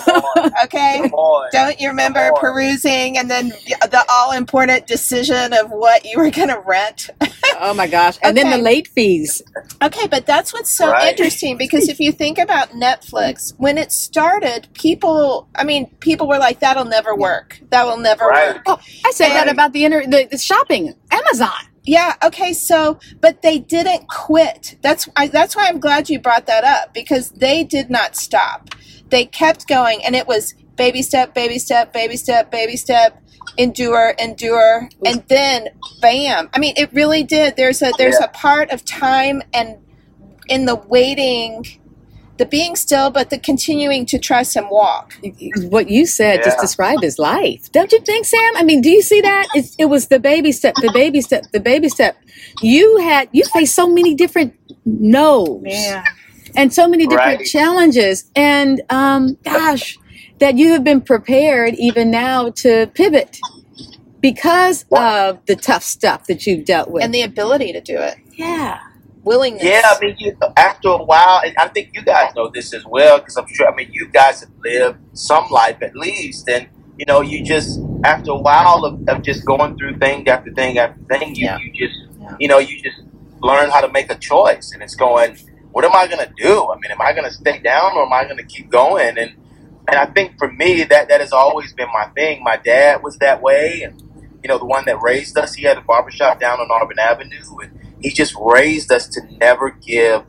okay? 0.65 1.09
Don't 1.51 1.79
you 1.79 1.87
remember 1.87 2.31
perusing 2.35 3.17
and 3.17 3.29
then 3.29 3.49
the 3.49 4.05
all 4.09 4.33
important 4.33 4.85
decision 4.85 5.53
of 5.53 5.71
what 5.71 6.05
you 6.05 6.17
were 6.17 6.29
going 6.29 6.49
to 6.49 6.61
rent? 6.65 7.09
Oh 7.59 7.73
my 7.73 7.87
gosh. 7.87 8.17
And 8.23 8.35
then 8.37 8.49
the 8.49 8.57
late 8.57 8.87
fees. 8.87 9.41
Okay, 9.81 10.07
but 10.07 10.25
that's 10.25 10.53
what's 10.53 10.71
so 10.71 10.89
Right. 10.91 11.09
interesting 11.11 11.57
because 11.57 11.89
if 11.89 11.99
you 11.99 12.11
think 12.11 12.37
about 12.37 12.71
Netflix, 12.71 13.53
when 13.57 13.77
it 13.77 13.91
started, 13.91 14.67
people, 14.73 15.47
I 15.55 15.63
mean, 15.63 15.87
people 15.99 16.27
were 16.27 16.37
like, 16.39 16.59
that'll 16.59 16.85
never 16.85 17.15
work. 17.15 17.59
That 17.69 17.85
will 17.85 17.97
never 17.97 18.25
Right. 18.25 18.55
work. 18.55 18.63
Oh, 18.65 18.79
I 19.05 19.11
said 19.11 19.29
that 19.29 19.49
about 19.49 19.73
the, 19.73 19.85
inter- 19.85 20.05
the 20.05 20.27
the 20.31 20.37
shopping. 20.37 20.93
Amazon. 21.11 21.51
Yeah, 21.83 22.15
okay, 22.23 22.51
so, 22.53 22.99
but 23.21 23.41
they 23.43 23.59
didn't 23.59 24.09
quit. 24.09 24.75
That's, 24.81 25.07
I, 25.15 25.27
that's 25.27 25.55
why 25.55 25.67
I'm 25.69 25.79
glad 25.79 26.09
you 26.09 26.19
brought 26.19 26.45
that 26.47 26.65
up 26.65 26.93
because 26.93 27.31
they 27.31 27.63
did 27.63 27.89
not 27.89 28.15
stop. 28.17 28.69
They 29.09 29.23
kept 29.25 29.67
going 29.69 30.03
and 30.03 30.13
it 30.13 30.27
was 30.27 30.53
baby 30.75 31.01
step, 31.01 31.33
baby 31.33 31.59
step, 31.59 31.93
baby 31.93 32.17
step, 32.17 32.51
baby 32.51 32.75
step, 32.75 33.23
endure, 33.57 34.13
endure, 34.19 34.89
and 35.05 35.23
then 35.27 35.69
bam. 36.01 36.49
I 36.53 36.59
mean, 36.59 36.73
it 36.77 36.91
really 36.93 37.23
did. 37.23 37.55
There's 37.57 37.81
a, 37.81 37.91
there's 37.97 38.17
Yeah. 38.19 38.25
a 38.25 38.29
part 38.29 38.71
of 38.71 38.85
time 38.85 39.41
and 39.53 39.77
in 40.47 40.65
the 40.65 40.75
waiting, 40.75 41.65
the 42.37 42.45
being 42.45 42.75
still, 42.75 43.09
but 43.09 43.29
the 43.31 43.37
continuing 43.39 44.05
to 44.05 44.19
trust 44.19 44.55
and 44.55 44.69
walk. 44.69 45.13
What 45.69 45.89
you 45.89 46.05
said 46.05 46.43
just 46.43 46.59
described 46.59 47.03
as 47.03 47.17
life. 47.17 47.71
Don't 47.71 47.91
you 47.91 47.99
think, 48.01 48.25
Sam? 48.25 48.53
I 48.55 48.63
mean, 48.63 48.81
do 48.81 48.89
you 48.91 49.01
see 49.01 49.21
that? 49.21 49.47
It's, 49.55 49.75
it 49.79 49.85
was 49.85 50.07
the 50.07 50.19
baby 50.19 50.51
step, 50.51 50.75
the 50.75 50.91
baby 50.93 51.19
step, 51.21 51.43
the 51.51 51.59
baby 51.59 51.89
step. 51.89 52.15
You 52.61 52.97
had 52.97 53.27
you 53.31 53.43
faced 53.45 53.73
so 53.75 53.89
many 53.89 54.13
different 54.13 54.53
no's. 54.85 55.63
Yeah. 55.65 56.03
and 56.55 56.73
so 56.73 56.87
many 56.87 57.05
different 57.07 57.39
Right. 57.39 57.45
challenges. 57.47 58.31
And 58.35 58.81
um, 58.89 59.37
gosh, 59.43 59.97
that 60.39 60.57
you 60.57 60.71
have 60.73 60.83
been 60.83 61.01
prepared 61.01 61.73
even 61.75 62.11
now 62.11 62.49
to 62.49 62.87
pivot 62.93 63.37
because 64.21 64.85
Wow. 64.89 65.29
of 65.29 65.45
the 65.45 65.55
tough 65.55 65.83
stuff 65.83 66.25
that 66.27 66.45
you've 66.45 66.65
dealt 66.65 66.89
with. 66.89 67.03
And 67.03 67.13
the 67.13 67.21
ability 67.23 67.73
to 67.73 67.81
do 67.81 67.97
it, 67.97 68.17
yeah. 68.33 68.79
willingness. 69.23 69.63
Yeah, 69.63 69.81
I 69.85 69.97
mean, 69.99 70.15
you, 70.19 70.37
after 70.55 70.89
a 70.89 71.03
while, 71.03 71.41
and 71.45 71.55
I 71.57 71.67
think 71.69 71.89
you 71.93 72.01
guys 72.03 72.33
know 72.35 72.49
this 72.49 72.73
as 72.73 72.83
well, 72.85 73.19
because 73.19 73.37
I'm 73.37 73.47
sure. 73.53 73.71
I 73.71 73.75
mean, 73.75 73.89
you 73.91 74.07
guys 74.09 74.41
have 74.41 74.49
lived 74.63 74.97
some 75.13 75.47
life 75.49 75.77
at 75.81 75.95
least, 75.95 76.47
and 76.49 76.67
you 76.97 77.05
know, 77.05 77.21
you 77.21 77.43
just 77.43 77.79
after 78.03 78.31
a 78.31 78.37
while 78.37 78.83
of, 78.85 79.07
of 79.07 79.21
just 79.23 79.45
going 79.45 79.77
through 79.77 79.97
thing 79.99 80.27
after 80.27 80.51
thing 80.53 80.77
after 80.79 80.99
thing, 81.09 81.35
you, 81.35 81.45
Yeah. 81.45 81.57
you 81.59 81.71
just, 81.73 81.99
Yeah. 82.19 82.35
you 82.39 82.47
know, 82.47 82.57
you 82.59 82.81
just 82.81 83.01
learn 83.41 83.69
how 83.69 83.81
to 83.81 83.91
make 83.91 84.11
a 84.11 84.15
choice, 84.15 84.71
and 84.73 84.81
it's 84.81 84.95
going. 84.95 85.37
What 85.73 85.85
am 85.85 85.95
I 85.95 86.07
going 86.07 86.25
to 86.25 86.33
do? 86.35 86.71
I 86.71 86.75
mean, 86.79 86.89
am 86.89 86.99
I 87.01 87.13
going 87.13 87.25
to 87.25 87.31
stay 87.31 87.59
down 87.59 87.91
or 87.95 88.03
am 88.07 88.11
I 88.11 88.23
going 88.23 88.37
to 88.37 88.43
keep 88.43 88.71
going? 88.71 89.15
And 89.19 89.35
and 89.87 89.97
I 89.97 90.07
think 90.07 90.37
for 90.39 90.51
me, 90.51 90.83
that 90.85 91.09
that 91.09 91.21
has 91.21 91.33
always 91.33 91.73
been 91.73 91.89
my 91.93 92.07
thing. 92.15 92.43
My 92.43 92.57
dad 92.57 93.03
was 93.03 93.17
that 93.19 93.41
way, 93.41 93.83
and 93.83 94.01
you 94.43 94.49
know, 94.49 94.57
the 94.59 94.65
one 94.65 94.85
that 94.85 95.01
raised 95.01 95.37
us, 95.37 95.55
he 95.55 95.63
had 95.63 95.77
a 95.77 95.81
barbershop 95.81 96.39
down 96.39 96.59
on 96.59 96.69
Auburn 96.71 96.99
Avenue, 96.99 97.43
and 97.61 97.79
he 98.01 98.11
just 98.11 98.35
raised 98.39 98.91
us 98.91 99.07
to 99.09 99.21
never 99.39 99.71
give 99.71 100.23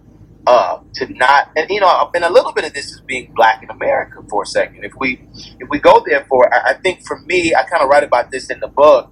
up, 0.47 0.87
to 0.95 1.07
not, 1.15 1.51
and 1.57 1.71
you 1.71 1.81
know, 1.81 2.11
and 2.15 2.25
a 2.25 2.31
little 2.33 2.53
bit 2.53 2.65
of 2.67 2.75
this 2.75 2.93
is 2.93 3.01
being 3.03 3.33
black 3.35 3.63
in 3.63 3.71
America 3.71 4.23
for 4.31 4.45
a 4.45 4.47
second. 4.47 4.85
If 4.85 4.95
we, 4.99 5.23
if 5.61 5.69
we 5.71 5.81
go 5.81 6.05
there 6.07 6.25
for, 6.29 6.53
I, 6.55 6.73
I 6.73 6.75
think 6.75 7.07
for 7.07 7.21
me, 7.21 7.55
I 7.55 7.65
kind 7.65 7.83
of 7.83 7.89
write 7.89 8.05
about 8.05 8.31
this 8.31 8.51
in 8.51 8.61
the 8.61 8.69
book 8.69 9.11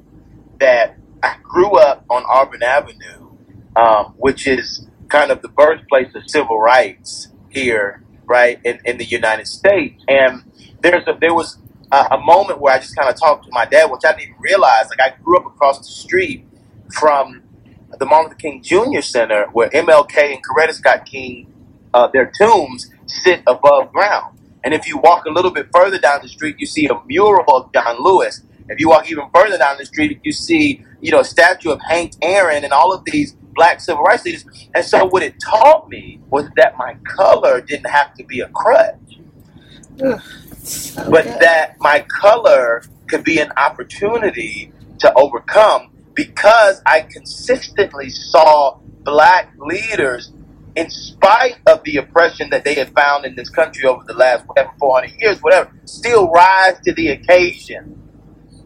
that 0.61 0.97
I 1.23 1.37
grew 1.43 1.77
up 1.79 2.05
on 2.11 2.25
Auburn 2.29 2.63
Avenue, 2.63 3.31
um, 3.77 4.15
which 4.19 4.47
is 4.47 4.89
kind 5.09 5.31
of 5.33 5.43
the 5.43 5.49
birthplace 5.49 6.15
of 6.15 6.25
civil 6.29 6.61
rights 6.61 7.29
here, 7.51 8.03
right 8.27 8.61
in, 8.65 8.81
in 8.85 8.99
the 8.99 9.05
United 9.05 9.47
States, 9.47 10.03
and 10.09 10.45
there's 10.81 11.07
a 11.07 11.17
there 11.21 11.35
was 11.35 11.59
a, 11.93 11.97
a 12.13 12.19
moment 12.19 12.61
where 12.61 12.75
I 12.75 12.79
just 12.79 12.97
kind 12.97 13.09
of 13.09 13.19
talked 13.19 13.45
to 13.45 13.51
my 13.53 13.65
dad, 13.65 13.91
which 13.91 14.03
I 14.05 14.13
didn't 14.13 14.23
even 14.23 14.35
realize. 14.41 14.89
Like 14.91 15.01
I 15.01 15.23
grew 15.23 15.39
up 15.39 15.47
across 15.47 15.79
the 15.79 15.85
street 15.85 16.47
from 16.93 17.43
the 17.99 18.07
Martin 18.07 18.31
Luther 18.31 18.39
King 18.39 18.63
Jr. 18.63 19.01
Center, 19.01 19.47
where 19.53 19.69
MLK 19.71 20.35
and 20.35 20.41
Coretta 20.45 20.75
Scott 20.75 21.07
King, 21.07 21.53
uh, 21.95 22.09
their 22.09 22.31
tombs 22.39 22.91
sit 23.07 23.43
above 23.47 23.93
ground. 23.93 24.39
And 24.65 24.75
if 24.75 24.87
you 24.89 24.99
walk 24.99 25.27
a 25.27 25.31
little 25.31 25.53
bit 25.53 25.69
further 25.73 25.99
down 25.99 26.21
the 26.23 26.29
street, 26.29 26.57
you 26.59 26.67
see 26.67 26.89
a 26.89 27.01
mural 27.07 27.45
of 27.55 27.73
John 27.73 28.03
Lewis. 28.03 28.43
If 28.69 28.81
you 28.81 28.89
walk 28.89 29.11
even 29.11 29.31
further 29.33 29.57
down 29.57 29.79
the 29.79 29.87
street, 29.87 30.21
you 30.25 30.33
see, 30.33 30.85
you 31.01 31.13
know, 31.13 31.21
a 31.21 31.25
statue 31.25 31.71
of 31.71 31.81
Hank 31.89 32.15
Aaron 32.21 32.65
and 32.65 32.73
all 32.73 32.93
of 32.93 33.05
these 33.05 33.37
black 33.57 33.81
civil 33.81 34.05
rights 34.05 34.25
leaders. 34.27 34.47
And 34.75 34.85
so 34.85 35.07
what 35.07 35.25
it 35.25 35.37
taught 35.41 35.89
me 35.89 36.21
was 36.31 36.49
that 36.57 36.77
my 36.79 36.97
color 37.05 37.61
didn't 37.63 37.91
have 37.91 38.15
to 38.17 38.25
be 38.25 38.41
a 38.41 38.49
crutch 38.51 39.21
So 40.65 41.05
but 41.11 41.25
good. 41.25 41.41
that 41.41 41.77
my 41.81 42.01
color 42.09 42.83
could 43.09 43.25
be 43.25 43.41
an 43.41 43.53
opportunity 43.57 44.73
to 45.01 45.13
overcome 45.15 45.93
because 46.15 46.83
I 46.87 47.03
consistently 47.03 48.11
saw 48.11 48.79
black 49.05 49.53
leaders, 49.59 50.33
in 50.77 50.91
spite 50.91 51.59
of 51.67 51.83
the 51.85 51.99
oppression 51.99 52.51
that 52.51 52.65
they 52.65 52.75
had 52.75 52.93
found 52.95 53.27
in 53.27 53.37
this 53.37 53.51
country 53.51 53.87
over 53.89 54.05
the 54.07 54.15
last 54.15 54.47
whatever 54.49 54.73
400 54.79 55.13
years, 55.21 55.43
whatever, 55.43 55.73
still 55.85 56.31
rise 56.31 56.79
to 56.85 56.93
the 56.95 57.09
occasion. 57.09 58.03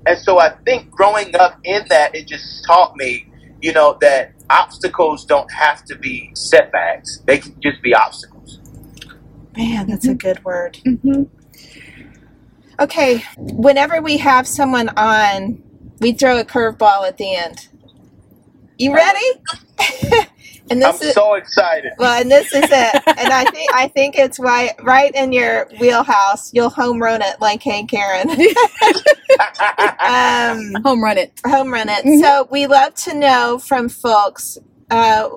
And 0.06 0.18
so 0.18 0.38
I 0.38 0.50
think 0.64 0.90
growing 0.90 1.36
up 1.36 1.58
in 1.64 1.84
that, 1.90 2.14
it 2.14 2.26
just 2.28 2.64
taught 2.66 2.96
me, 2.96 3.28
you 3.62 3.72
know, 3.72 3.98
that 4.00 4.32
obstacles 4.50 5.24
don't 5.24 5.50
have 5.52 5.84
to 5.86 5.96
be 5.96 6.30
setbacks; 6.34 7.22
they 7.26 7.38
can 7.38 7.54
just 7.60 7.80
be 7.82 7.94
obstacles. 7.94 8.60
Man, 9.56 9.86
that's 9.88 10.06
a 10.06 10.14
good 10.14 10.44
word. 10.44 10.78
Mm-hmm. 10.86 11.24
Okay, 12.80 13.22
whenever 13.36 14.00
we 14.00 14.16
have 14.18 14.46
someone 14.46 14.88
on, 14.90 15.62
we 16.00 16.12
throw 16.12 16.38
a 16.38 16.44
curveball 16.44 17.06
at 17.06 17.18
the 17.18 17.34
end. 17.34 17.68
You 18.78 18.94
ready? 18.94 19.26
and 20.70 20.82
I'm 20.84 20.92
this 20.92 21.02
is 21.02 21.14
so 21.14 21.34
excited. 21.34 21.92
well, 21.98 22.20
and 22.20 22.30
this 22.30 22.46
is 22.52 22.64
it. 22.64 23.02
And 23.06 23.32
I 23.32 23.44
think 23.44 23.74
I 23.74 23.88
think 23.88 24.16
it's 24.18 24.38
right 24.38 24.72
right 24.82 25.14
in 25.14 25.32
your 25.32 25.68
wheelhouse. 25.80 26.52
You'll 26.54 26.70
home 26.70 27.00
run 27.02 27.20
it 27.22 27.40
like 27.40 27.62
Hank 27.62 27.92
Aaron. 27.92 28.30
um, 30.00 30.82
Home 30.84 31.02
run 31.02 31.18
it. 31.18 31.32
home 31.46 31.72
run 31.72 31.88
it. 31.88 32.04
Mhm. 32.04 32.20
So 32.20 32.48
we 32.50 32.66
love 32.66 32.94
to 33.06 33.14
know 33.14 33.58
from 33.58 33.88
folks 33.88 34.58
uh, 34.90 35.28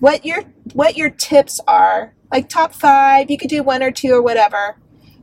what 0.00 0.24
your 0.24 0.42
what 0.72 0.96
your 0.96 1.10
tips 1.10 1.60
are. 1.66 2.14
Like 2.32 2.48
top 2.48 2.72
five, 2.74 3.30
you 3.30 3.38
could 3.38 3.50
do 3.50 3.62
one 3.62 3.82
or 3.82 3.90
two 3.92 4.12
or 4.12 4.20
whatever, 4.22 4.76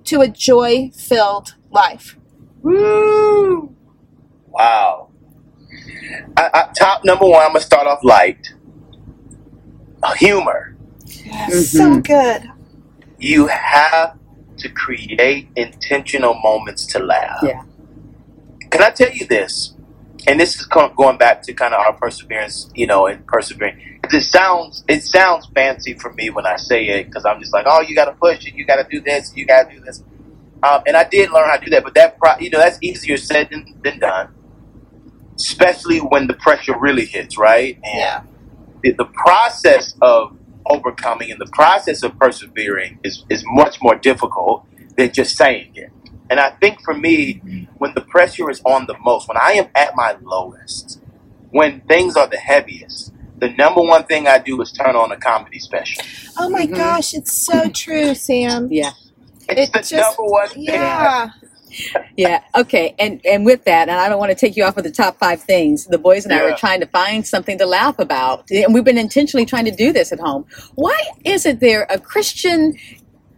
to 0.06 0.22
a 0.22 0.28
joy 0.30 0.92
filled 0.96 1.56
life. 1.70 2.18
Woo! 2.62 3.76
Wow. 4.48 5.10
I, 6.38 6.50
I, 6.54 6.70
top 6.78 7.04
number 7.04 7.26
one, 7.26 7.42
I'm 7.42 7.50
gonna 7.50 7.60
start 7.62 7.88
off 7.88 8.00
light. 8.04 8.54
Humor. 10.18 10.76
So 11.64 12.00
good. 12.02 12.50
You 13.20 13.48
have 13.48 14.18
to 14.58 14.70
create 14.70 15.48
intentional 15.56 16.34
moments 16.36 16.86
to 16.88 17.00
laugh. 17.00 17.40
Yeah. 17.44 17.64
Can 18.70 18.82
I 18.84 18.90
tell 18.92 19.12
you 19.12 19.26
this? 19.28 19.76
And 20.28 20.40
this 20.40 20.56
is 20.60 20.66
going 20.68 21.18
back 21.18 21.42
to 21.44 21.54
kind 21.54 21.74
of 21.74 21.80
our 21.80 21.94
perseverance, 21.94 22.70
you 22.76 22.86
know, 22.88 23.08
and 23.08 23.26
persevering. 23.28 24.00
'Cause 24.04 24.14
It 24.14 24.26
sounds 24.26 24.84
it 24.88 25.04
sounds 25.04 25.48
fancy 25.56 25.94
for 25.96 26.12
me 26.14 26.30
when 26.30 26.46
I 26.46 26.58
say 26.58 26.88
it 26.88 27.06
because 27.08 27.26
I'm 27.26 27.40
just 27.40 27.54
like, 27.54 27.66
oh, 27.68 27.82
you 27.82 27.96
got 27.96 28.06
to 28.06 28.14
push 28.14 28.46
it, 28.46 28.54
you 28.54 28.66
got 28.66 28.78
to 28.78 28.88
do 28.90 29.02
this, 29.02 29.32
you 29.36 29.46
got 29.46 29.70
to 29.70 29.76
do 29.76 29.82
this. 29.84 30.04
Um, 30.64 30.82
and 30.86 30.96
I 30.96 31.04
did 31.06 31.32
learn 31.32 31.50
how 31.50 31.58
to 31.58 31.66
do 31.66 31.72
that, 31.72 31.84
but 31.84 31.94
that 31.96 32.18
pro- 32.20 32.38
you 32.40 32.50
know 32.50 32.60
that's 32.60 32.78
easier 32.82 33.18
said 33.18 33.50
than, 33.52 33.74
than 33.84 34.00
done, 34.00 34.30
especially 35.36 36.00
when 36.00 36.28
the 36.28 36.34
pressure 36.36 36.78
really 36.78 37.06
hits, 37.06 37.38
right? 37.38 37.76
And 37.84 37.98
Yeah. 38.00 38.22
The, 38.84 38.94
the 38.94 39.06
process 39.06 39.94
of 40.02 40.36
overcoming 40.68 41.32
and 41.32 41.40
the 41.40 41.50
process 41.54 42.04
of 42.04 42.18
persevering 42.20 43.00
is, 43.04 43.26
is 43.30 43.44
much 43.48 43.82
more 43.82 43.96
difficult 43.96 44.66
than 44.98 45.12
just 45.12 45.36
saying 45.38 45.72
it. 45.76 45.90
And 46.30 46.40
I 46.40 46.52
think 46.52 46.82
for 46.82 46.94
me, 46.94 47.68
when 47.78 47.94
the 47.94 48.02
pressure 48.02 48.50
is 48.50 48.62
on 48.66 48.86
the 48.88 48.96
most, 49.00 49.28
when 49.28 49.38
I 49.38 49.54
am 49.54 49.68
at 49.76 49.96
my 49.96 50.16
lowest, 50.22 51.02
when 51.50 51.82
things 51.82 52.16
are 52.16 52.28
the 52.28 52.38
heaviest, 52.38 53.12
the 53.40 53.50
number 53.50 53.82
one 53.82 54.06
thing 54.06 54.28
I 54.28 54.38
do 54.38 54.62
is 54.62 54.72
turn 54.72 54.96
on 54.96 55.12
a 55.12 55.18
comedy 55.18 55.60
special. 55.60 56.04
Oh 56.38 56.48
my 56.50 56.66
Mhm. 56.68 56.76
gosh, 56.76 57.14
it's 57.14 57.34
so 57.34 57.68
true, 57.70 58.14
Sam. 58.16 58.70
Yeah. 58.72 58.92
It's 59.50 59.70
It 59.70 59.74
the 59.74 59.80
just- 59.80 59.92
number 60.18 60.24
one 60.32 60.48
thing. 60.50 60.66
I- 61.96 62.00
Yeah. 62.18 62.28
Yeah. 62.56 62.62
Okay. 62.62 62.96
And 63.00 63.22
and 63.26 63.46
with 63.46 63.64
that, 63.66 63.90
and 63.90 64.00
I 64.00 64.10
don't 64.10 64.20
want 64.20 64.32
to 64.32 64.36
take 64.36 64.56
you 64.56 64.64
off 64.64 64.78
of 64.78 64.84
the 64.84 64.92
top 64.92 65.18
five 65.20 65.42
things. 65.42 65.86
The 65.86 65.98
boys 65.98 66.26
and 66.26 66.34
I 66.34 66.38
Yeah. 66.38 66.52
were 66.52 66.58
trying 66.58 66.80
to 66.82 66.88
find 66.88 67.26
something 67.28 67.58
to 67.58 67.66
laugh 67.66 68.00
about, 68.00 68.50
and 68.52 68.74
we've 68.74 68.84
been 68.84 68.98
intentionally 68.98 69.46
trying 69.46 69.66
to 69.66 69.72
do 69.72 69.92
this 69.94 70.12
at 70.12 70.20
home. 70.20 70.46
Why 70.76 71.00
isn't 71.24 71.60
there 71.60 71.88
a 71.90 71.98
Christian 72.00 72.78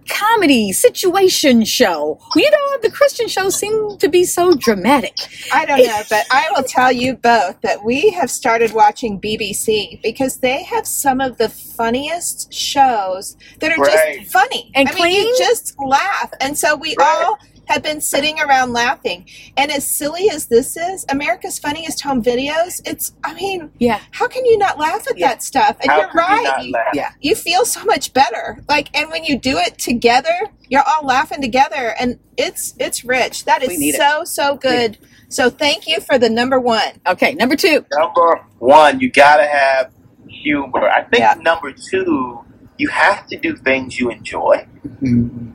comedy 0.10 0.74
situation 0.74 1.64
show. 1.64 2.20
You 2.36 2.52
know, 2.52 2.78
the 2.82 2.92
Christian 2.92 3.28
shows 3.30 3.56
seem 3.58 3.98
to 4.00 4.10
be 4.10 4.26
so 4.26 4.54
dramatic. 4.54 5.16
I 5.54 5.66
don't 5.66 5.82
know, 5.86 6.02
but 6.10 6.26
I 6.30 6.50
will 6.54 6.64
tell 6.64 6.92
you 6.92 7.16
both 7.16 7.62
that 7.62 7.84
we 7.86 8.10
have 8.12 8.30
started 8.30 8.74
watching 8.74 9.18
BBC 9.20 10.02
because 10.04 10.38
they 10.40 10.64
have 10.64 10.86
some 10.86 11.22
of 11.22 11.38
the 11.38 11.48
funniest 11.50 12.54
shows 12.54 13.38
that 13.60 13.72
are 13.72 13.82
Right. 13.82 14.20
just 14.20 14.34
funny. 14.34 14.72
And 14.76 14.90
I 14.90 14.94
mean, 14.94 15.12
you 15.16 15.22
clean. 15.24 15.38
just 15.38 15.74
laugh. 15.80 16.32
And 16.42 16.58
so 16.58 16.76
we 16.76 16.96
Right. 17.00 17.24
all 17.26 17.40
have 17.68 17.82
been 17.84 18.02
sitting 18.02 18.40
around 18.40 18.74
laughing. 18.74 19.26
And 19.58 19.72
as 19.72 19.88
silly 19.90 20.30
as 20.30 20.48
this 20.48 20.76
is, 20.78 21.06
America's 21.10 21.60
Funniest 21.60 22.02
Home 22.02 22.22
Videos, 22.22 22.82
it's, 22.86 23.14
I 23.24 23.34
mean, 23.34 23.72
Yeah. 23.80 24.00
how 24.12 24.28
can 24.28 24.46
you 24.46 24.58
not 24.58 24.78
laugh 24.80 25.08
at 25.10 25.18
Yeah. 25.18 25.30
that 25.30 25.44
stuff? 25.44 25.78
And 25.82 25.90
How 25.92 25.98
you're 26.00 26.08
could 26.10 26.16
you 26.20 26.44
right. 26.46 26.64
You- 26.66 26.74
Yeah. 26.94 27.10
you 27.22 27.36
feel 27.36 27.66
so 27.66 27.84
much 27.86 28.14
better 28.14 28.60
like 28.70 28.90
and 28.98 29.10
when 29.10 29.24
you 29.24 29.38
do 29.38 29.58
it 29.58 29.78
together 29.78 30.30
you're 30.70 30.84
all 30.88 31.06
laughing 31.06 31.42
together 31.42 31.94
and 32.00 32.20
it's 32.38 32.74
it's 32.80 33.04
rich 33.06 33.46
That 33.46 33.62
is 33.64 33.70
We 33.70 33.78
need 33.78 33.90
is 33.90 33.96
it. 33.96 33.98
so 34.00 34.24
so 34.24 34.56
good 34.56 34.98
so 35.30 35.50
thank 35.50 35.88
you 35.88 36.00
for 36.00 36.18
the 36.18 36.30
number 36.30 36.60
one 36.60 37.00
Okay, 37.08 37.34
number 37.34 37.56
two. 37.56 37.86
Number 37.92 38.42
one, 38.60 39.00
you 39.00 39.10
gotta 39.12 39.46
have 39.48 39.92
humor. 40.28 40.88
I 40.90 41.04
think 41.04 41.20
Yeah. 41.22 41.36
number 41.42 41.72
two, 41.72 42.44
you 42.78 42.90
have 42.90 43.28
to 43.28 43.38
do 43.38 43.56
things 43.56 44.00
you 44.00 44.10
enjoy. 44.10 44.66
Mm-hmm. 45.02 45.52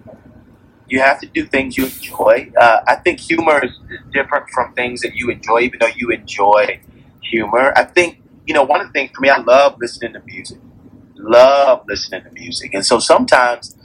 You 0.88 1.01
have 1.01 1.20
to 1.20 1.27
do 1.27 1.46
things 1.46 1.77
you 1.77 1.85
enjoy. 1.87 2.51
Uh, 2.59 2.81
I 2.87 2.96
think 2.96 3.20
humor 3.20 3.62
is 3.64 3.72
different 4.12 4.48
from 4.51 4.72
things 4.74 5.03
that 5.03 5.14
you 5.14 5.31
enjoy, 5.31 5.61
even 5.61 5.79
though 5.81 5.90
you 5.94 6.11
enjoy 6.11 6.81
humor. 7.22 7.72
I 7.77 7.85
think, 7.85 8.22
you 8.46 8.55
know, 8.55 8.64
one 8.64 8.81
of 8.81 8.88
the 8.88 8.92
things 8.92 9.11
for 9.14 9.20
me, 9.20 9.29
I 9.29 9.38
love 9.38 9.77
listening 9.81 10.14
to 10.14 10.20
music. 10.20 10.59
Love 11.16 11.85
listening 11.88 12.22
to 12.24 12.31
music. 12.31 12.74
And 12.74 12.87
so 12.87 12.98
sometimes 13.01 13.77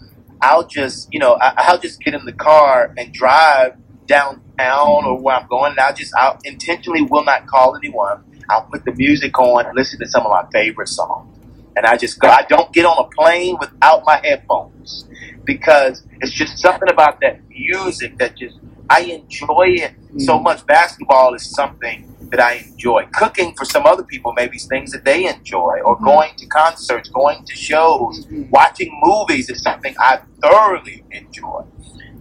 I'll 0.42 0.66
just, 0.66 1.12
you 1.12 1.20
know, 1.20 1.34
I, 1.42 1.54
I'll 1.58 1.80
just 1.80 2.02
get 2.02 2.14
in 2.14 2.26
the 2.26 2.34
car 2.34 2.94
and 2.98 3.14
drive 3.14 3.76
downtown 4.06 5.06
or 5.06 5.20
where 5.20 5.36
I'm 5.36 5.48
going. 5.48 5.72
And 5.72 5.80
I'll 5.80 5.94
just, 5.94 6.14
I'll 6.16 6.40
intentionally 6.46 7.02
will 7.02 7.26
not 7.26 7.48
call 7.48 7.76
anyone. 7.76 8.24
I'll 8.50 8.64
put 8.64 8.86
the 8.86 8.94
music 8.94 9.38
on, 9.40 9.66
and 9.66 9.76
listen 9.76 10.00
to 10.00 10.08
some 10.08 10.26
of 10.26 10.32
my 10.32 10.46
favorite 10.52 10.90
songs. 10.90 11.38
And 11.76 11.86
I 11.86 11.98
just 11.98 12.20
go, 12.20 12.28
I 12.28 12.44
don't 12.44 12.72
get 12.72 12.86
on 12.86 12.98
a 13.04 13.10
plane 13.16 13.58
without 13.60 14.04
my 14.06 14.22
headphones 14.24 15.06
because 15.46 16.04
it's 16.22 16.32
just 16.34 16.58
something 16.60 16.90
about 16.90 17.20
that 17.22 17.42
music 17.50 18.18
that 18.18 18.38
just, 18.38 18.58
I 18.90 19.02
enjoy 19.02 19.68
it 19.86 19.94
so 20.18 20.40
much. 20.40 20.66
Basketball 20.66 21.34
is 21.34 21.50
something 21.50 22.10
that 22.32 22.40
I 22.40 22.66
enjoy. 22.68 23.06
Cooking 23.14 23.54
for 23.56 23.66
some 23.66 23.86
other 23.86 24.04
people 24.04 24.34
maybe 24.34 24.58
is 24.58 24.66
things 24.66 24.92
that 24.92 25.06
they 25.06 25.28
enjoy, 25.28 25.80
or 25.86 25.98
Mhm. 25.98 26.06
going 26.06 26.32
to 26.38 26.46
concerts, 26.48 27.10
going 27.10 27.44
to 27.46 27.56
shows, 27.56 28.28
watching 28.50 28.90
movies 29.02 29.50
is 29.50 29.62
something 29.62 29.96
I 30.00 30.20
thoroughly 30.42 31.04
enjoy. 31.12 31.64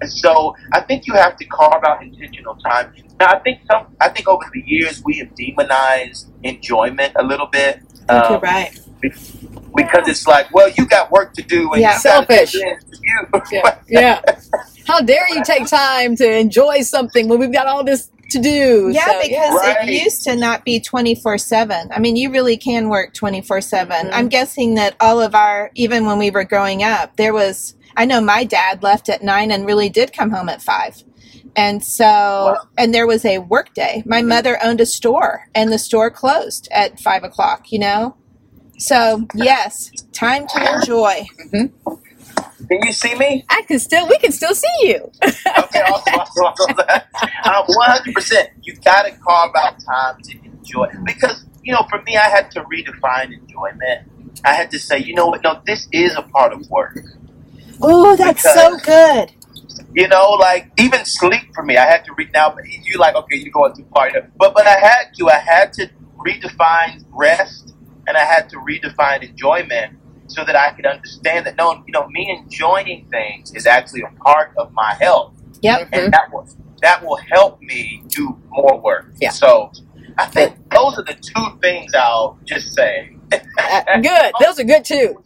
And 0.01 0.11
so 0.11 0.55
I 0.73 0.81
think 0.81 1.07
you 1.07 1.15
have 1.15 1.37
to 1.37 1.45
carve 1.47 1.83
out 1.85 2.03
intentional 2.03 2.57
time. 2.57 2.93
Now 3.21 3.29
I 3.35 3.39
think 3.39 3.61
some 3.71 3.87
I 4.01 4.09
think 4.09 4.29
over 4.29 4.45
the 4.53 4.63
years 4.67 5.01
we 5.05 5.19
have 5.19 5.35
demonized 5.35 6.29
enjoyment 6.43 7.13
a 7.17 7.23
little 7.23 7.47
bit. 7.47 7.81
you're 8.11 8.35
um, 8.35 8.41
right 8.41 8.79
because 9.03 10.09
it's 10.09 10.27
like, 10.27 10.53
well, 10.55 10.71
you 10.77 10.87
got 10.87 11.11
work 11.11 11.33
to 11.35 11.43
do 11.43 11.73
and 11.73 11.81
Yeah. 11.83 11.97
you 11.97 12.03
gotta 12.03 12.27
Selfish. 12.27 12.53
do 12.53 12.59
you. 12.59 12.77
Yeah. 13.53 13.77
yeah. 13.89 14.21
How 14.87 15.01
dare 15.01 15.29
you 15.29 15.43
take 15.45 15.67
time 15.67 16.17
to 16.17 16.31
enjoy 16.39 16.83
something 16.83 17.29
when 17.29 17.39
we've 17.39 17.53
got 17.53 17.67
all 17.67 17.85
this 17.85 18.11
to 18.31 18.39
do? 18.41 18.91
yeah 18.93 19.07
So, 19.07 19.21
because 19.23 19.55
Right. 19.55 19.89
it 19.89 20.05
used 20.05 20.25
to 20.25 20.35
not 20.37 20.65
be 20.65 20.81
24-7 20.81 21.89
i 21.95 21.99
mean 21.99 22.17
you 22.17 22.31
really 22.31 22.57
can 22.57 22.89
work 22.89 23.13
24-7 23.13 23.89
Mhm. 23.89 24.11
i'm 24.13 24.29
guessing 24.29 24.75
that 24.77 24.95
all 25.01 25.21
of 25.21 25.35
our 25.35 25.71
even 25.75 26.07
when 26.07 26.19
we 26.19 26.31
were 26.31 26.45
growing 26.45 26.83
up 26.83 27.17
there 27.17 27.35
was 27.35 27.75
i 27.97 28.07
know 28.07 28.23
my 28.23 28.43
dad 28.45 28.83
left 28.83 29.11
at 29.11 29.23
nine 29.23 29.51
and 29.51 29.67
really 29.67 29.91
did 29.91 30.15
come 30.15 30.31
home 30.31 30.49
at 30.49 30.63
five 30.63 31.05
and 31.57 31.85
so 31.85 32.05
Wow. 32.07 32.57
and 32.79 32.95
there 32.95 33.07
was 33.07 33.25
a 33.27 33.39
work 33.39 33.75
day 33.75 34.03
my 34.07 34.23
mother 34.23 34.59
owned 34.65 34.81
a 34.81 34.87
store 34.87 35.43
and 35.55 35.71
the 35.71 35.79
store 35.79 36.11
closed 36.11 36.69
at 36.73 36.99
five 37.01 37.25
o'clock 37.25 37.71
you 37.71 37.79
know 37.81 38.15
so 38.83 39.27
yes 39.35 39.91
time 40.13 40.47
to 40.49 40.75
enjoy 40.75 41.25
Can 42.69 42.81
you 42.83 42.93
see 42.93 43.15
me? 43.17 43.45
I 43.49 43.63
can 43.63 43.79
still, 43.79 44.09
we 44.09 44.19
can 44.19 44.33
still 44.33 44.55
see 44.55 44.69
you. 44.83 45.11
Okay, 45.25 45.81
awesome, 45.83 46.15
awesome, 46.15 46.45
awesome. 46.47 46.81
um, 47.45 47.65
100%. 47.67 48.49
You 48.63 48.77
got 48.77 49.03
to 49.03 49.13
carve 49.13 49.53
out 49.57 49.77
time 49.85 50.23
to 50.23 50.39
enjoy. 50.45 50.89
Because, 51.05 51.45
you 51.63 51.73
know, 51.73 51.85
for 51.91 52.01
me, 52.03 52.17
I 52.17 52.29
had 52.29 52.51
to 52.53 52.63
redefine 52.63 53.33
enjoyment. 53.33 54.09
I 54.45 54.55
had 54.55 54.71
to 54.73 54.79
say, 54.79 54.99
you 54.99 55.15
know 55.15 55.27
what? 55.27 55.43
No, 55.43 55.61
this 55.67 55.89
is 55.93 56.15
a 56.17 56.23
part 56.23 56.53
of 56.53 56.69
work. 56.71 56.99
oh 57.83 58.17
that's 58.17 58.43
so 58.43 58.79
good 58.79 59.33
You 59.95 60.09
know, 60.09 60.31
like 60.31 60.71
even 60.79 61.05
sleep 61.05 61.55
for 61.55 61.63
me, 61.63 61.77
I 61.77 61.87
had 61.87 62.05
to 62.07 62.15
read 62.17 62.33
now. 62.33 62.51
But 62.55 62.65
you 62.69 62.99
like, 62.99 63.15
okay, 63.17 63.37
you're 63.37 63.53
going 63.53 63.75
too 63.75 63.87
far. 63.95 64.11
But 64.37 64.55
but 64.55 64.67
I 64.67 64.79
had 64.79 65.15
to, 65.19 65.29
I 65.29 65.39
had 65.39 65.73
to 65.75 65.91
redefine 66.19 67.05
rest, 67.11 67.72
and 68.07 68.17
I 68.17 68.25
had 68.25 68.49
to 68.51 68.57
redefine 68.57 69.23
enjoyment, 69.29 69.99
so 70.27 70.45
that 70.45 70.57
I 70.57 70.73
could 70.73 70.87
understand 70.87 71.47
that 71.47 71.57
no, 71.57 71.83
you 71.87 71.93
know, 71.93 72.09
me 72.09 72.31
enjoying 72.31 73.07
things 73.11 73.55
is 73.55 73.67
actually 73.67 74.03
a 74.03 74.23
part 74.23 74.53
of 74.57 74.73
my 74.73 74.95
health, 75.01 75.33
yep 75.61 75.89
and 75.93 76.13
that 76.13 76.33
will 76.33 76.47
that 76.83 77.05
will 77.05 77.17
help 77.17 77.61
me 77.61 78.03
do 78.09 78.37
more 78.51 78.81
work. 78.81 79.07
Yeah. 79.21 79.31
So 79.31 79.71
I 80.19 80.27
think 80.27 80.57
those 80.71 80.99
are 80.99 81.05
the 81.05 81.15
two 81.15 81.59
things 81.61 81.95
I'll 81.95 82.39
just 82.45 82.75
say. 82.75 83.17
Uh, 83.33 84.01
good. 84.01 84.33
Those 84.41 84.59
are 84.59 84.65
good 84.65 84.85
too. 84.85 85.23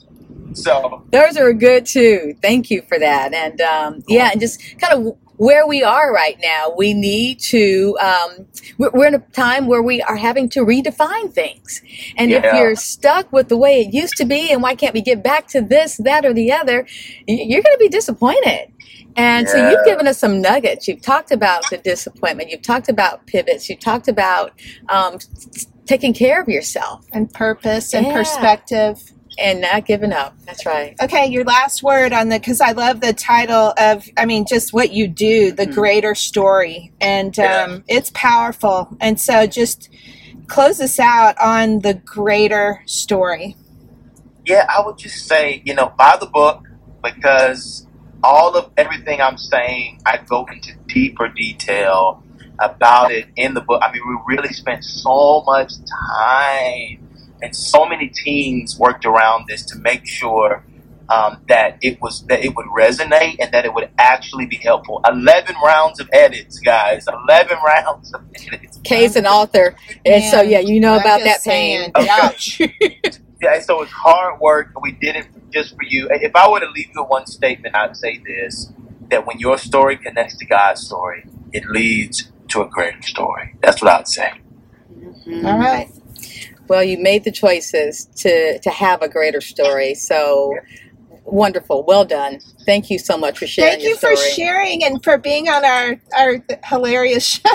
So 0.53 1.05
Those 1.11 1.37
are 1.37 1.53
good 1.53 1.87
too. 1.87 2.37
Thank 2.41 2.71
you 2.71 2.83
for 2.83 2.99
that. 2.99 3.35
And 3.35 3.61
um, 3.61 4.05
yeah, 4.09 4.31
and 4.31 4.41
just 4.41 4.61
kind 4.79 4.95
of 4.95 5.19
where 5.37 5.67
we 5.67 5.83
are 5.83 6.13
right 6.13 6.39
now, 6.43 6.73
we 6.77 6.95
need 6.95 7.41
to. 7.41 7.97
Um, 8.01 8.47
we're, 8.79 8.91
we're 8.93 9.07
in 9.07 9.15
a 9.15 9.19
time 9.19 9.67
where 9.67 9.83
we 9.83 10.03
are 10.03 10.17
having 10.17 10.49
to 10.51 10.61
redefine 10.61 11.33
things. 11.33 11.83
And 12.17 12.31
if 12.33 12.45
you're 12.55 12.77
stuck 12.77 13.33
with 13.33 13.49
the 13.49 13.57
way 13.57 13.83
it 13.83 13.95
used 13.95 14.17
to 14.19 14.25
be, 14.25 14.53
and 14.53 14.63
why 14.63 14.75
can't 14.75 14.95
we 14.95 15.03
get 15.03 15.23
back 15.23 15.49
to 15.49 15.61
this, 15.61 15.97
that, 15.99 16.25
or 16.25 16.33
the 16.33 16.53
other, 16.53 16.87
you're 17.27 17.63
going 17.63 17.75
to 17.77 17.79
be 17.79 17.89
disappointed. 17.89 18.73
And 19.17 19.49
so 19.49 19.57
you've 19.71 19.85
given 19.85 20.07
us 20.07 20.19
some 20.19 20.43
nuggets. 20.43 20.87
You've 20.89 21.01
talked 21.01 21.33
about 21.33 21.71
the 21.71 21.79
disappointment. 21.79 22.51
You've 22.51 22.63
talked 22.63 22.89
about 22.89 23.27
pivots. 23.27 23.69
You've 23.69 23.81
talked 23.81 24.09
about 24.09 24.53
um, 24.91 25.19
taking 25.87 26.13
care 26.13 26.41
of 26.41 26.49
yourself 26.49 27.07
and 27.13 27.33
purpose 27.33 27.95
and 27.95 28.07
Yeah. 28.07 28.15
perspective 28.15 29.13
and 29.39 29.61
not 29.61 29.87
giving 29.87 30.13
up. 30.13 30.35
That's 30.47 30.65
right. 30.67 30.95
Okay, 31.03 31.27
your 31.27 31.45
last 31.45 31.83
word 31.83 32.13
on 32.13 32.29
the 32.29 32.39
because 32.39 32.61
I 32.61 32.73
love 32.73 33.01
the 33.01 33.13
title 33.13 33.75
of 33.79 34.09
I 34.17 34.25
mean 34.27 34.47
just 34.47 34.73
what 34.73 34.93
you 34.93 35.09
do, 35.09 35.53
the 35.53 35.67
Mhm. 35.67 35.75
greater 35.75 36.15
story, 36.15 36.93
and 37.01 37.37
Yeah. 37.37 37.65
um, 37.65 37.85
it's 37.89 38.11
powerful. 38.15 38.89
And 39.01 39.21
so 39.21 39.47
just 39.47 39.89
close 40.47 40.81
us 40.81 40.99
out 40.99 41.37
on 41.39 41.81
the 41.81 41.95
greater 41.95 42.83
story. 42.87 43.57
Yeah, 44.47 44.67
I 44.69 44.85
would 44.87 44.97
just 44.99 45.27
say, 45.27 45.61
you 45.65 45.75
know, 45.75 45.93
buy 45.99 46.17
the 46.21 46.27
book 46.27 46.63
because 47.03 47.87
all 48.23 48.57
of 48.57 48.71
everything 48.77 49.21
I'm 49.21 49.37
saying, 49.37 50.01
I 50.07 50.19
go 50.19 50.47
into 50.53 50.73
deeper 50.87 51.29
detail 51.29 52.23
about 52.59 53.11
it 53.11 53.27
in 53.37 53.55
the 53.55 53.61
book. 53.61 53.83
I 53.85 53.93
mean, 53.93 54.03
we 54.09 54.37
really 54.37 54.53
spent 54.53 54.85
so 54.85 55.43
much 55.47 55.73
time 56.19 57.06
and 57.43 57.55
so 57.55 57.87
many 57.87 58.09
teams 58.09 58.79
worked 58.79 59.05
around 59.05 59.47
this 59.49 59.65
to 59.67 59.79
make 59.79 60.07
sure 60.07 60.65
um, 61.09 61.43
that 61.49 61.79
it 61.83 62.01
was 62.01 62.25
that 62.27 62.45
it 62.45 62.55
would 62.57 62.67
resonate 62.67 63.37
and 63.41 63.53
that 63.53 63.65
it 63.65 63.75
would 63.75 63.91
actually 63.99 64.47
be 64.47 64.57
helpful. 64.57 65.01
Eleven 65.09 65.55
rounds 65.65 66.01
of 66.01 66.09
edits, 66.13 66.59
guys. 66.59 67.07
Eleven 67.07 67.59
rounds 67.67 68.13
of 68.15 68.23
edits. 68.35 68.79
Case 68.85 69.17
and 69.17 69.27
author. 69.27 69.77
And 70.05 70.23
so, 70.25 70.43
yeah, 70.43 70.61
you 70.61 70.81
know 70.81 70.95
I'm 70.95 71.01
about 71.01 71.21
that 71.21 71.27
just 71.27 71.45
pain. 71.47 71.93
Okay. 71.97 72.09
Yeah, 73.41 73.61
so 73.61 73.83
it's 73.83 73.93
hard 73.93 74.41
work, 74.41 74.69
and 74.75 74.83
we 74.83 74.93
did 74.93 75.17
it 75.17 75.27
just 75.53 75.75
for 75.77 75.85
you. 75.85 76.09
If 76.11 76.35
I 76.35 76.49
were 76.51 76.61
to 76.61 76.71
leave 76.71 76.89
you 76.95 77.03
with 77.03 77.11
one 77.11 77.27
statement, 77.27 77.75
I'd 77.77 77.97
say 77.97 78.19
this: 78.19 78.73
that 79.11 79.27
when 79.27 79.39
your 79.39 79.59
story 79.59 79.97
connects 79.97 80.37
to 80.39 80.47
God's 80.47 80.83
story, 80.83 81.27
it 81.53 81.65
leads 81.67 82.31
to 82.49 82.63
a 82.63 82.69
greater 82.69 83.03
story. 83.03 83.55
That's 83.63 83.83
what 83.83 83.93
I'd 83.93 84.09
say. 84.09 84.33
All 85.45 85.59
right. 85.59 85.89
Well, 86.69 86.83
you 86.83 86.99
made 86.99 87.25
the 87.25 87.33
choices 87.33 88.07
to 88.17 88.59
to 88.59 88.71
have 88.71 89.03
a 89.03 89.09
greater 89.09 89.41
story. 89.41 89.95
So 89.95 90.55
wonderful. 91.25 91.85
Well 91.85 92.05
done. 92.05 92.41
Thank 92.65 92.91
you 92.91 92.99
so 92.99 93.17
much 93.17 93.39
for 93.39 93.47
sharing 93.47 93.73
Thank 93.73 93.83
you 93.83 93.91
your 93.91 93.99
for 93.99 94.17
sharing 94.17 94.85
and 94.85 95.03
for 95.03 95.19
being 95.19 95.49
on 95.49 95.65
our 95.65 96.01
our 96.17 96.45
hilarious 96.65 97.25
show. 97.43 97.51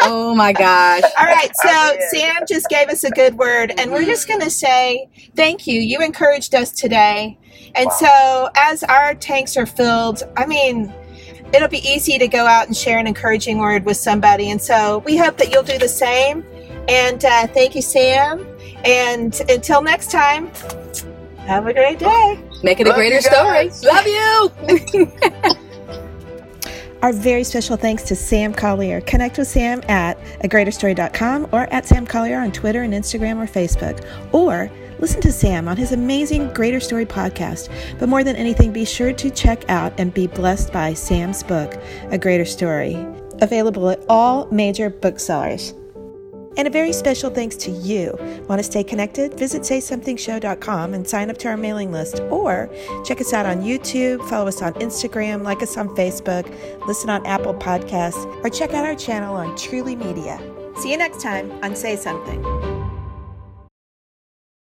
oh 0.00 0.34
my 0.34 0.52
gosh. 0.52 1.02
All 1.18 1.26
right, 1.26 1.50
so 1.54 1.96
Sam 2.10 2.44
just 2.48 2.68
gave 2.68 2.88
us 2.88 3.04
a 3.04 3.10
good 3.10 3.36
word, 3.38 3.72
and 3.78 3.90
we're 3.90 4.04
just 4.04 4.28
mm-hmm. 4.28 4.38
going 4.38 4.48
to 4.48 4.50
say 4.50 5.08
thank 5.36 5.66
you. 5.66 5.80
You 5.80 6.00
encouraged 6.00 6.54
us 6.54 6.72
today. 6.72 7.38
And 7.74 7.86
Wow. 7.86 7.92
so, 8.00 8.50
as 8.56 8.82
our 8.84 9.14
tanks 9.14 9.56
are 9.56 9.66
filled, 9.66 10.24
I 10.36 10.46
mean, 10.46 10.92
it'll 11.54 11.68
be 11.68 11.86
easy 11.88 12.18
to 12.18 12.26
go 12.26 12.44
out 12.46 12.66
and 12.66 12.76
share 12.76 12.98
an 12.98 13.06
encouraging 13.06 13.58
word 13.58 13.84
with 13.84 13.96
somebody. 13.96 14.50
And 14.50 14.60
so, 14.60 14.98
we 14.98 15.16
hope 15.16 15.36
that 15.38 15.52
you'll 15.52 15.62
do 15.62 15.78
the 15.78 15.88
same. 15.88 16.44
And 16.88 17.24
uh, 17.24 17.46
thank 17.48 17.74
you, 17.74 17.82
Sam. 17.82 18.46
And 18.84 19.38
until 19.48 19.82
next 19.82 20.10
time, 20.10 20.50
Have 21.46 21.66
a 21.66 21.74
great 21.74 21.98
day. 21.98 22.38
Make 22.62 22.80
it 22.80 22.86
a 22.86 22.92
greater 22.92 23.20
story. 23.20 23.70
Love 23.84 24.06
you. 24.06 25.10
Our 27.02 27.12
very 27.14 27.44
special 27.44 27.76
thanks 27.78 28.02
to 28.04 28.14
Sam 28.14 28.52
Collier. 28.52 29.00
Connect 29.00 29.38
with 29.38 29.48
Sam 29.48 29.80
at 29.88 30.20
agreaterstory.com 30.44 31.48
or 31.50 31.62
at 31.72 31.86
Sam 31.86 32.06
Collier 32.06 32.38
on 32.38 32.52
Twitter 32.52 32.82
and 32.82 32.92
Instagram 32.92 33.38
or 33.38 33.46
Facebook. 33.46 34.04
Or 34.32 34.70
listen 34.98 35.22
to 35.22 35.32
Sam 35.32 35.66
on 35.66 35.78
his 35.78 35.92
amazing 35.92 36.52
Greater 36.52 36.78
Story 36.78 37.06
podcast. 37.06 37.70
But 37.98 38.10
more 38.10 38.22
than 38.22 38.36
anything, 38.36 38.70
be 38.70 38.84
sure 38.84 39.14
to 39.14 39.30
check 39.30 39.68
out 39.70 39.98
and 39.98 40.12
be 40.12 40.26
blessed 40.26 40.74
by 40.74 40.92
Sam's 40.92 41.42
book, 41.42 41.74
A 42.10 42.18
Greater 42.18 42.44
Story, 42.44 42.94
available 43.40 43.88
at 43.88 44.04
all 44.10 44.46
major 44.52 44.90
booksellers. 44.90 45.72
And 46.56 46.66
a 46.66 46.70
very 46.70 46.92
special 46.92 47.30
thanks 47.30 47.56
to 47.56 47.70
you. 47.70 48.14
Want 48.48 48.58
to 48.58 48.62
stay 48.62 48.84
connected? 48.84 49.34
Visit 49.34 49.62
saysomething.show.com 49.62 50.94
and 50.94 51.08
sign 51.08 51.30
up 51.30 51.38
to 51.38 51.48
our 51.48 51.56
mailing 51.56 51.92
list. 51.92 52.20
Or 52.30 52.68
check 53.04 53.20
us 53.20 53.32
out 53.32 53.46
on 53.46 53.62
YouTube, 53.62 54.28
follow 54.28 54.48
us 54.48 54.60
on 54.62 54.74
Instagram, 54.74 55.42
like 55.42 55.62
us 55.62 55.76
on 55.76 55.88
Facebook, 55.90 56.46
listen 56.86 57.08
on 57.10 57.24
Apple 57.26 57.54
Podcasts, 57.54 58.26
or 58.44 58.50
check 58.50 58.74
out 58.74 58.84
our 58.84 58.96
channel 58.96 59.36
on 59.36 59.56
Truly 59.56 59.96
Media. 59.96 60.38
See 60.76 60.90
you 60.90 60.96
next 60.96 61.22
time 61.22 61.50
on 61.62 61.76
Say 61.76 61.96
Something. 61.96 62.69